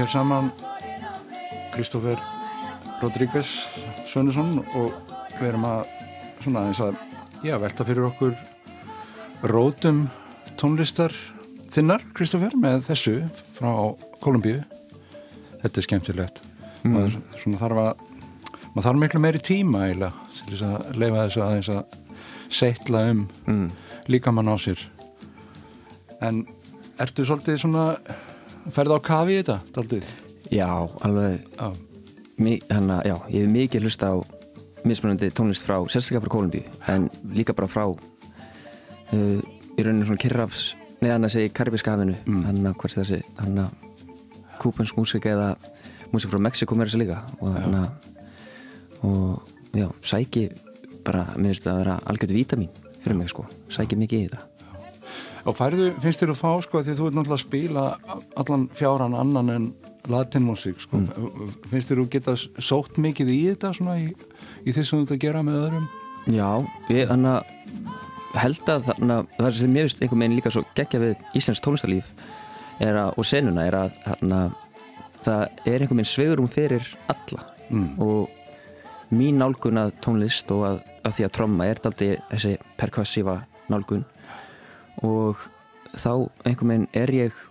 hér 0.07 0.13
saman 0.13 0.51
Kristófer 1.73 2.15
Rodríguez 3.01 3.67
Sönnesson 4.07 4.61
og 4.79 4.93
við 5.35 5.47
erum 5.49 5.65
að 5.67 5.81
svona 6.45 6.61
eins 6.69 6.79
að 6.79 6.95
já, 7.43 7.57
velta 7.59 7.83
fyrir 7.83 8.05
okkur 8.07 8.37
rótum 9.51 10.05
tónlistar 10.55 11.11
þinnar, 11.75 12.05
Kristófer, 12.15 12.55
með 12.55 12.85
þessu 12.87 13.17
frá 13.57 13.67
Kolumbíu 14.21 14.61
þetta 15.65 15.73
er 15.73 15.87
skemmtilegt 15.89 16.39
mm. 16.85 16.93
maður 16.93 17.17
svona 17.41 17.59
þarf 17.65 17.81
að 17.83 18.05
maður 18.69 18.87
þarf 18.87 19.01
miklu 19.01 19.21
meiri 19.25 19.43
tíma 19.43 19.81
eiginlega 19.89 20.29
til 20.37 20.53
þess 20.53 20.69
að 20.69 21.01
leifa 21.03 21.25
þess 21.25 21.41
að 21.41 21.57
eins 21.57 21.71
að 21.73 21.99
seitla 22.61 23.03
um 23.11 23.25
mm. 23.43 23.67
líkamann 24.07 24.53
á 24.53 24.55
sér 24.55 24.87
en 26.23 26.45
ertu 26.95 27.27
svolítið 27.27 27.59
svona 27.65 27.89
ferð 28.73 28.95
á 28.95 28.99
kafi 29.03 29.35
í 29.35 29.41
þetta, 29.41 29.57
daldið? 29.75 30.07
Já, 30.53 30.69
alveg. 31.03 31.43
Já, 31.57 31.67
mi- 32.37 32.61
hana, 32.71 33.01
já, 33.07 33.15
ég 33.33 33.45
hef 33.45 33.51
mikið 33.53 33.87
hlusta 33.87 34.11
á 34.13 34.15
mismunandi 34.87 35.29
tónlist 35.35 35.65
frá, 35.67 35.79
sérstaklega 35.91 36.23
frá 36.25 36.31
Kolumbíu 36.37 36.63
en 36.87 37.09
líka 37.35 37.55
bara 37.57 37.67
frá 37.67 37.85
uh, 37.89 37.97
í 39.17 39.83
rauninu 39.83 40.05
svona 40.07 40.21
Kirrafs 40.21 40.75
neðan 41.01 41.27
að 41.27 41.33
segja 41.35 41.53
Karibíska 41.53 41.93
hafinu. 41.95 42.15
Mm. 42.25 42.43
hann 42.47 42.69
að 42.71 42.77
hvers 42.81 42.97
þessi 43.01 43.19
hann 43.41 43.59
að 43.65 43.73
kúpansk 44.61 44.97
músik 44.97 45.27
eða 45.29 45.51
músik 46.13 46.31
frá 46.31 46.39
Mexiko 46.41 46.77
mér 46.77 46.89
þessi 46.89 47.03
líka. 47.03 47.19
Og 47.41 47.53
hann 47.57 47.75
að 47.83 48.13
og 49.05 49.43
já, 49.77 49.87
sæki 50.01 50.47
bara, 51.05 51.27
mér 51.37 51.53
finnst 51.53 51.67
það 51.67 51.73
að 51.75 51.81
vera 51.83 51.97
algjörðu 52.09 52.37
vítamín 52.39 52.71
fyrir 53.03 53.17
mig 53.19 53.29
sko, 53.29 53.45
sæki 53.69 53.95
mikið 53.99 54.23
í 54.23 54.29
þetta 54.31 54.56
og 55.47 55.55
færðu, 55.55 55.89
finnst 56.03 56.23
þér 56.23 56.33
að 56.33 56.39
fá 56.41 56.49
sko 56.65 56.81
því 56.83 56.95
þú 56.97 57.07
ert 57.07 57.17
náttúrulega 57.17 57.37
að 57.37 57.43
spila 57.45 57.83
allan 58.41 58.65
fjáran 58.75 59.15
annan 59.17 59.53
en 59.53 59.67
latinmusik 60.11 60.81
sko, 60.83 61.01
finnst 61.71 61.91
þér 61.91 62.03
að 62.03 62.11
geta 62.17 62.35
sótt 62.37 62.99
mikið 63.03 63.31
í 63.31 63.39
þetta 63.51 63.73
svona 63.77 63.97
í, 64.01 64.09
í 64.67 64.75
því 64.75 64.83
sem 64.83 64.99
þú 64.99 65.03
ert 65.05 65.15
að 65.17 65.23
gera 65.23 65.43
með 65.47 65.59
öðrum? 65.63 65.87
Já, 66.27 66.49
ég 66.91 67.11
hann 67.13 67.27
að 67.31 67.53
held 68.37 68.69
að 68.69 68.87
þarna, 68.91 69.19
það 69.39 69.53
sem 69.57 69.71
mér 69.73 69.87
finnst 69.87 70.01
einhvern 70.03 70.23
veginn 70.25 70.37
líka 70.37 70.51
svo 70.53 70.65
geggja 70.77 70.99
við 71.01 71.21
Íslands 71.39 71.63
tónlistarlíf 71.63 72.09
að, 72.83 73.13
og 73.17 73.25
senuna 73.25 73.63
er 73.65 73.77
að 73.79 73.93
þarna, 74.03 74.41
það 75.23 75.45
er 75.63 75.77
einhvern 75.85 76.01
veginn 76.01 76.11
sveigurum 76.15 76.51
fyrir 76.51 76.91
alla 77.07 77.45
Mm. 77.67 77.99
og 77.99 78.29
mín 79.11 79.41
nálgun 79.41 79.75
að 79.81 79.89
tónlist 79.99 80.47
og 80.55 80.61
að, 80.63 80.77
að 81.03 81.15
því 81.17 81.23
að 81.25 81.31
tromma 81.35 81.65
er 81.67 81.81
daldi 81.83 82.07
þessi 82.29 82.53
perkussífa 82.79 83.33
nálgun 83.67 84.05
og 85.05 85.43
þá 85.93 86.11
einhvern 86.47 86.71
veginn 86.71 86.89
er 86.97 87.13
ég 87.15 87.43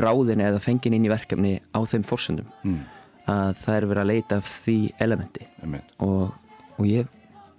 ráðin 0.00 0.42
eða 0.42 0.62
fengin 0.62 0.96
inn 0.96 1.06
í 1.06 1.12
verkefni 1.12 1.56
á 1.70 1.80
þeim 1.86 2.04
forsendum. 2.06 2.50
Mm. 2.64 2.82
að 3.24 3.54
það 3.56 3.76
er 3.76 3.84
verið 3.88 4.02
að 4.02 4.08
leita 4.10 4.36
af 4.36 4.48
því 4.50 4.78
elementi. 5.00 5.46
Og, 6.04 6.34
og 6.76 6.84
ég, 6.84 7.06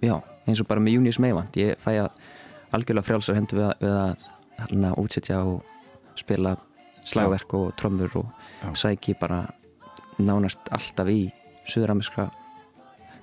já, 0.04 0.14
eins 0.46 0.60
og 0.62 0.68
bara 0.68 0.82
með 0.82 0.94
Június 0.94 1.18
Meivand, 1.18 1.56
ég 1.58 1.80
fæ 1.82 1.96
að 2.04 2.20
algjörlega 2.76 3.06
frjálsar 3.08 3.38
hendur 3.38 3.58
við 3.58 3.66
að, 3.66 3.80
við 3.82 3.96
að 3.96 4.28
hérna, 4.60 4.92
útsetja 5.02 5.40
og 5.42 5.64
spila 6.18 6.54
slagverk 7.06 7.54
og 7.58 7.72
trommur 7.78 8.14
og 8.22 8.30
Já. 8.62 8.70
sæki 8.86 9.14
bara 9.18 9.44
nánast 10.18 10.70
alltaf 10.74 11.10
í 11.12 11.26
suðuramiska 11.66 12.28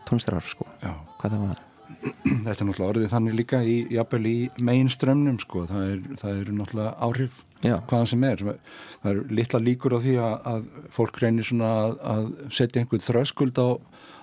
tónstarar 0.08 0.46
sko, 0.46 0.68
Já, 0.84 0.94
hvað 1.20 1.36
það 1.38 1.48
var 1.48 1.64
þetta 2.02 2.54
er 2.54 2.68
náttúrulega 2.68 2.90
orðið 2.90 3.10
þannig 3.14 3.38
líka 3.40 3.62
í, 3.66 3.78
jafnvel 3.94 4.28
í 4.30 4.38
mainströmmnum 4.70 5.40
sko, 5.42 5.66
það 5.70 5.90
er, 5.90 6.04
það 6.22 6.40
er 6.42 6.54
náttúrulega 6.60 6.94
áhrif 7.08 7.42
Já, 7.64 7.78
hvaðan 7.88 8.10
sem 8.12 8.24
er. 8.28 8.42
Það 9.00 9.10
er 9.14 9.20
litla 9.40 9.62
líkur 9.64 9.96
á 9.96 10.00
því 10.04 10.16
að, 10.20 10.34
að 10.52 10.66
fólk 10.92 11.20
reynir 11.24 11.48
svona 11.48 11.70
að, 11.84 11.94
að 12.14 12.26
setja 12.58 12.84
einhvern 12.84 13.06
þröskuld 13.06 13.62
á, 13.62 13.70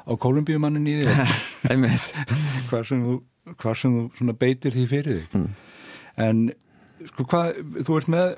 á 0.04 0.12
kolumbíumannin 0.20 0.90
í 0.90 0.98
því 1.00 1.86
hvar 2.70 2.88
sem 2.88 3.04
þú, 3.06 3.16
hvar 3.56 3.80
sem 3.80 3.96
þú 3.96 4.04
svona 4.18 4.36
beitir 4.36 4.76
því 4.76 4.86
fyrir 4.90 5.22
þig. 5.22 5.38
Mm. 5.40 5.48
En 6.20 6.42
sko 7.08 7.24
hvað, 7.32 7.62
þú 7.86 7.96
ert 7.96 8.12
með 8.12 8.28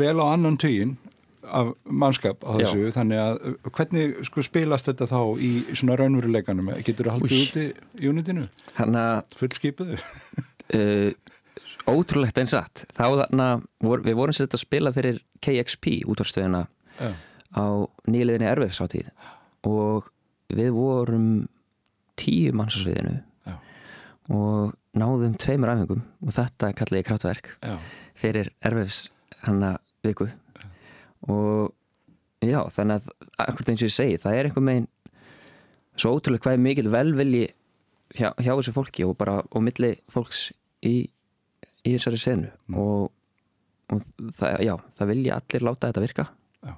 vel 0.00 0.16
á 0.18 0.26
annan 0.32 0.58
tugin 0.58 0.96
af 1.42 1.72
mannskap 1.84 2.44
á 2.46 2.50
þessu, 2.60 2.92
þannig 2.94 3.20
að 3.22 3.40
uh, 3.50 3.70
hvernig 3.74 4.14
sko 4.28 4.44
spilast 4.46 4.88
þetta 4.90 5.08
þá 5.10 5.20
í 5.42 5.50
svona 5.72 5.96
raunveruleikanum? 6.00 6.70
Getur 6.86 7.08
þú 7.10 7.16
haldið 7.16 7.42
úti 7.42 7.66
í 8.02 8.10
unitinu? 8.12 8.46
hann 8.78 8.98
að 8.98 9.36
Fullskipuðu? 9.40 9.98
uh, 10.78 11.10
ótrúlegt 11.90 12.38
eins 12.38 12.54
að 12.56 12.84
þá 12.94 13.04
þarna, 13.04 13.48
vor, 13.82 14.02
við 14.04 14.18
vorum 14.18 14.36
sér 14.36 14.50
að 14.50 14.62
spila 14.62 14.92
fyrir 14.94 15.22
KXP 15.42 16.02
útvarstöðina 16.10 16.66
Já. 16.98 17.10
á 17.58 17.66
nýliðinni 18.06 18.50
erfiðsáttíð 18.52 19.10
og 19.68 20.10
við 20.52 20.70
vorum 20.76 21.26
tíu 22.20 22.52
manns 22.54 22.76
á 22.78 22.82
sviðinu 22.84 23.16
Já. 23.48 23.56
og 24.30 24.76
náðum 24.98 25.34
tveimur 25.40 25.72
æfingum 25.74 26.04
og 26.22 26.36
þetta 26.36 26.72
kalli 26.78 27.00
ég 27.00 27.08
kraftverk 27.08 27.54
Já. 27.58 27.74
fyrir 28.18 28.52
erfiðs 28.62 29.08
hanna 29.42 29.76
viku 30.06 30.28
og 31.30 31.72
já, 32.42 32.60
þannig 32.74 32.98
að 32.98 33.10
akkur 33.44 33.70
eins 33.72 33.82
og 33.82 33.88
ég 33.88 33.94
segi, 33.94 34.20
það 34.22 34.38
er 34.38 34.48
einhver 34.48 34.66
megin 34.66 34.88
svo 35.98 36.14
ótrúlega 36.16 36.46
hvað 36.46 36.56
er 36.56 36.64
mikil 36.64 36.90
velvilji 36.92 37.48
hjá, 38.16 38.30
hjá 38.40 38.52
þessu 38.52 38.74
fólki 38.74 39.06
og 39.06 39.16
bara 39.20 39.40
og 39.44 39.64
milli 39.64 39.94
fólks 40.12 40.48
í, 40.84 40.94
í 41.84 41.94
þessari 41.94 42.20
senu 42.20 42.50
og, 42.78 43.10
og 43.92 44.04
það, 44.38 44.58
já, 44.66 44.74
það 44.98 45.12
vilja 45.12 45.38
allir 45.38 45.66
láta 45.68 45.92
þetta 45.92 46.04
virka 46.06 46.26
Já. 46.62 46.74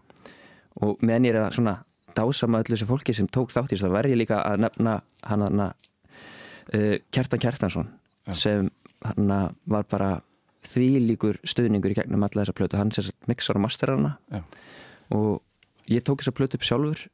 og 0.83 1.05
meðan 1.05 1.29
ég 1.29 1.37
er 1.37 1.43
að 1.45 1.59
svona 1.59 1.77
dásama 2.15 2.63
öllu 2.63 2.77
þessu 2.77 2.91
fólki 2.91 3.17
sem 3.17 3.31
tók 3.31 3.55
þátt 3.55 3.73
í 3.73 3.77
þessu, 3.77 3.89
það 3.89 3.97
verð 3.99 4.15
ég 4.15 4.23
líka 4.23 4.43
að 4.43 4.65
nefna 4.67 4.99
hann 5.31 5.47
hann 5.49 5.65
uh, 5.65 6.95
Kjartan 7.15 7.43
Kjartansson 7.43 7.91
Já. 8.29 8.35
sem 8.39 8.71
hann 9.05 9.35
var 9.71 9.89
bara 9.91 10.15
þvílíkur 10.69 11.39
stuðningur 11.47 11.93
í 11.95 11.99
gegnum 11.99 12.25
alla 12.27 12.43
þessa 12.45 12.57
plötu, 12.57 12.79
hann 12.81 12.93
sér 12.95 13.11
mixar 13.31 13.59
og 13.59 13.65
masterar 13.67 13.99
hana 14.01 14.15
Já. 14.33 14.43
og 15.15 15.43
ég 15.91 16.05
tók 16.07 16.23
þessa 16.23 16.35
plötu 16.37 16.59
upp 16.59 16.67
sjálfur 16.67 17.05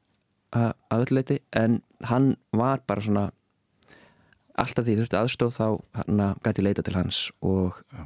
að, 0.57 0.73
að 0.91 1.05
öllu 1.07 1.19
leiti 1.21 1.39
en 1.57 1.81
hann 2.11 2.33
var 2.57 2.83
bara 2.87 3.05
svona 3.05 3.25
alltaf 4.61 4.85
því 4.87 4.97
þurfti 5.01 5.19
aðstóð 5.21 5.55
þá 5.57 5.67
hann 6.01 6.23
gæti 6.45 6.65
leita 6.65 6.85
til 6.87 6.97
hans 6.99 7.21
og 7.41 7.81
Já. 7.95 8.05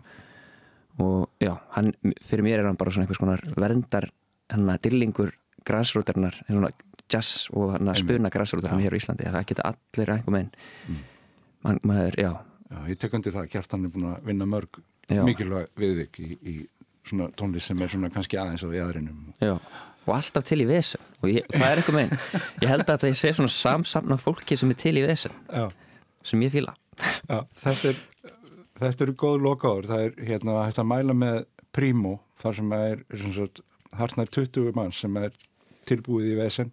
og 1.05 1.29
já, 1.43 1.55
hann, 1.75 1.93
fyrir 2.23 2.45
mér 2.47 2.63
er 2.63 2.69
hann 2.71 2.79
bara 2.81 2.93
svona 2.95 3.07
einhvers 3.09 3.23
konar 3.23 3.43
verndar 3.59 4.11
hann 4.53 4.69
að 4.71 4.83
dillingur 4.87 5.33
græsrótarinnar, 5.67 6.37
svona 6.47 6.71
jazz 7.11 7.49
og 7.53 7.75
hann 7.75 7.89
að 7.91 8.03
spuna 8.05 8.31
græsrótarinnar 8.33 8.85
hér 8.85 8.95
á 8.97 9.01
Íslandi 9.01 9.27
það 9.33 9.47
geta 9.51 9.71
allir 9.73 10.17
einhver 10.19 10.37
megin 10.39 10.53
Mm. 10.85 10.99
Man, 11.65 11.79
maður, 11.89 12.17
já, 12.21 12.33
Já, 12.69 12.79
ég 12.91 12.99
tek 13.01 13.15
undir 13.17 13.33
það, 13.33 13.47
Kjartan 13.53 13.87
er 13.87 13.93
búin 13.95 14.09
að 14.11 14.27
vinna 14.29 14.45
mörg. 14.49 14.81
Mikilvæg 15.11 15.67
viðvik 15.81 16.21
í, 16.23 16.29
í 16.41 16.55
svona 17.05 17.29
tónlist 17.37 17.69
sem 17.71 17.83
er 17.85 17.93
svona 17.93 18.11
kannski 18.13 18.39
aðeins 18.41 18.65
á 18.65 18.69
viðarinum. 18.71 19.35
já 19.41 19.57
og 20.05 20.13
alltaf 20.13 20.45
til 20.45 20.61
í 20.61 20.67
vesen 20.69 21.01
og 21.23 21.31
ég, 21.33 21.47
það 21.49 21.67
er 21.71 21.81
einhver 21.81 21.95
megin 21.97 22.19
ég 22.61 22.69
held 22.69 22.89
að 22.93 23.07
það 23.07 23.15
sé 23.17 23.31
svona 23.33 23.53
samsamna 23.53 24.19
fólki 24.21 24.57
sem 24.61 24.73
er 24.75 24.77
til 24.81 24.99
í 25.01 25.05
vesen 25.07 25.33
Já, 25.49 25.69
sem 26.25 26.43
ég 26.45 26.53
fíla 26.53 26.75
já 27.29 27.39
þetta, 27.57 27.93
er, 27.93 28.03
þetta 28.83 29.07
eru 29.07 29.15
góð 29.19 29.39
lokaður. 29.47 29.89
Það 29.91 30.05
er 30.05 30.13
hérna 30.29 30.59
hægt 30.65 30.79
að 30.83 30.91
mæla 30.93 31.17
með 31.17 31.39
Primo, 31.75 32.19
þar 32.39 32.55
sem 32.61 32.73
er 32.77 33.01
sem 33.19 33.33
sagt, 33.35 33.63
hartnær 33.99 34.29
20 34.31 34.77
mann 34.77 34.93
sem 34.95 35.17
er 35.19 35.33
tilbúið 35.89 36.29
í 36.35 36.37
vesen 36.39 36.71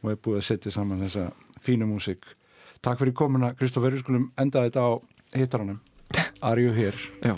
og 0.00 0.10
er 0.12 0.18
búið 0.18 0.40
að 0.40 0.46
setja 0.48 0.72
saman 0.74 1.04
þessa 1.04 1.28
fínu 1.62 1.86
músík. 1.90 2.24
Takk 2.82 3.00
fyrir 3.02 3.14
komuna, 3.18 3.52
Kristófer, 3.58 3.94
við 3.94 4.02
skulum 4.04 4.28
enda 4.38 4.64
þetta 4.66 4.84
á 4.86 4.90
hittaranum. 5.38 5.78
Are 6.40 6.60
you 6.60 6.72
here? 6.72 6.96
já 7.24 7.36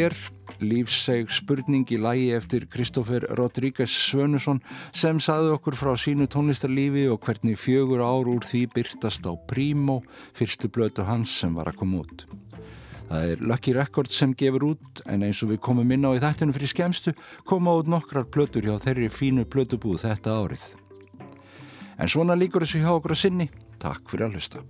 Here? 0.00 0.16
Lífseg 0.64 1.28
spurning 1.28 1.82
í 1.92 1.98
lægi 2.00 2.30
eftir 2.32 2.64
Kristófer 2.72 3.26
Rodríguez 3.36 3.92
Svönusson 3.92 4.62
sem 4.96 5.18
saði 5.20 5.50
okkur 5.52 5.76
frá 5.76 5.90
sínu 5.92 6.24
tónlistarlífi 6.32 7.02
og 7.12 7.20
hvernig 7.26 7.58
fjögur 7.60 8.00
ár 8.00 8.30
úr 8.32 8.40
því 8.40 8.62
byrtast 8.72 9.28
á 9.28 9.36
Primo, 9.50 9.98
fyrstu 10.32 10.70
blötu 10.72 11.04
hans 11.04 11.34
sem 11.42 11.52
var 11.52 11.68
að 11.68 11.82
koma 11.82 12.00
út. 12.00 12.24
Það 13.10 13.34
er 13.34 13.44
Lucky 13.50 13.74
Records 13.76 14.16
sem 14.16 14.32
gefur 14.32 14.70
út 14.70 15.02
en 15.04 15.26
eins 15.26 15.42
og 15.44 15.52
við 15.52 15.60
komum 15.68 15.92
inn 15.92 16.08
á 16.08 16.16
í 16.16 16.22
þættinu 16.24 16.56
fyrir 16.56 16.72
skemstu 16.72 17.12
koma 17.44 17.76
út 17.76 17.90
nokkrar 17.92 18.24
blötur 18.24 18.64
hjá 18.64 18.78
þeirri 18.80 19.10
fínu 19.12 19.44
blötubúð 19.52 20.06
þetta 20.06 20.38
árið. 20.38 20.64
En 22.00 22.08
svona 22.08 22.38
líkur 22.40 22.64
þessu 22.64 22.80
hjá 22.80 22.94
okkur 22.94 23.18
að 23.18 23.22
sinni. 23.26 23.50
Takk 23.76 24.08
fyrir 24.08 24.30
að 24.30 24.40
hlusta. 24.40 24.64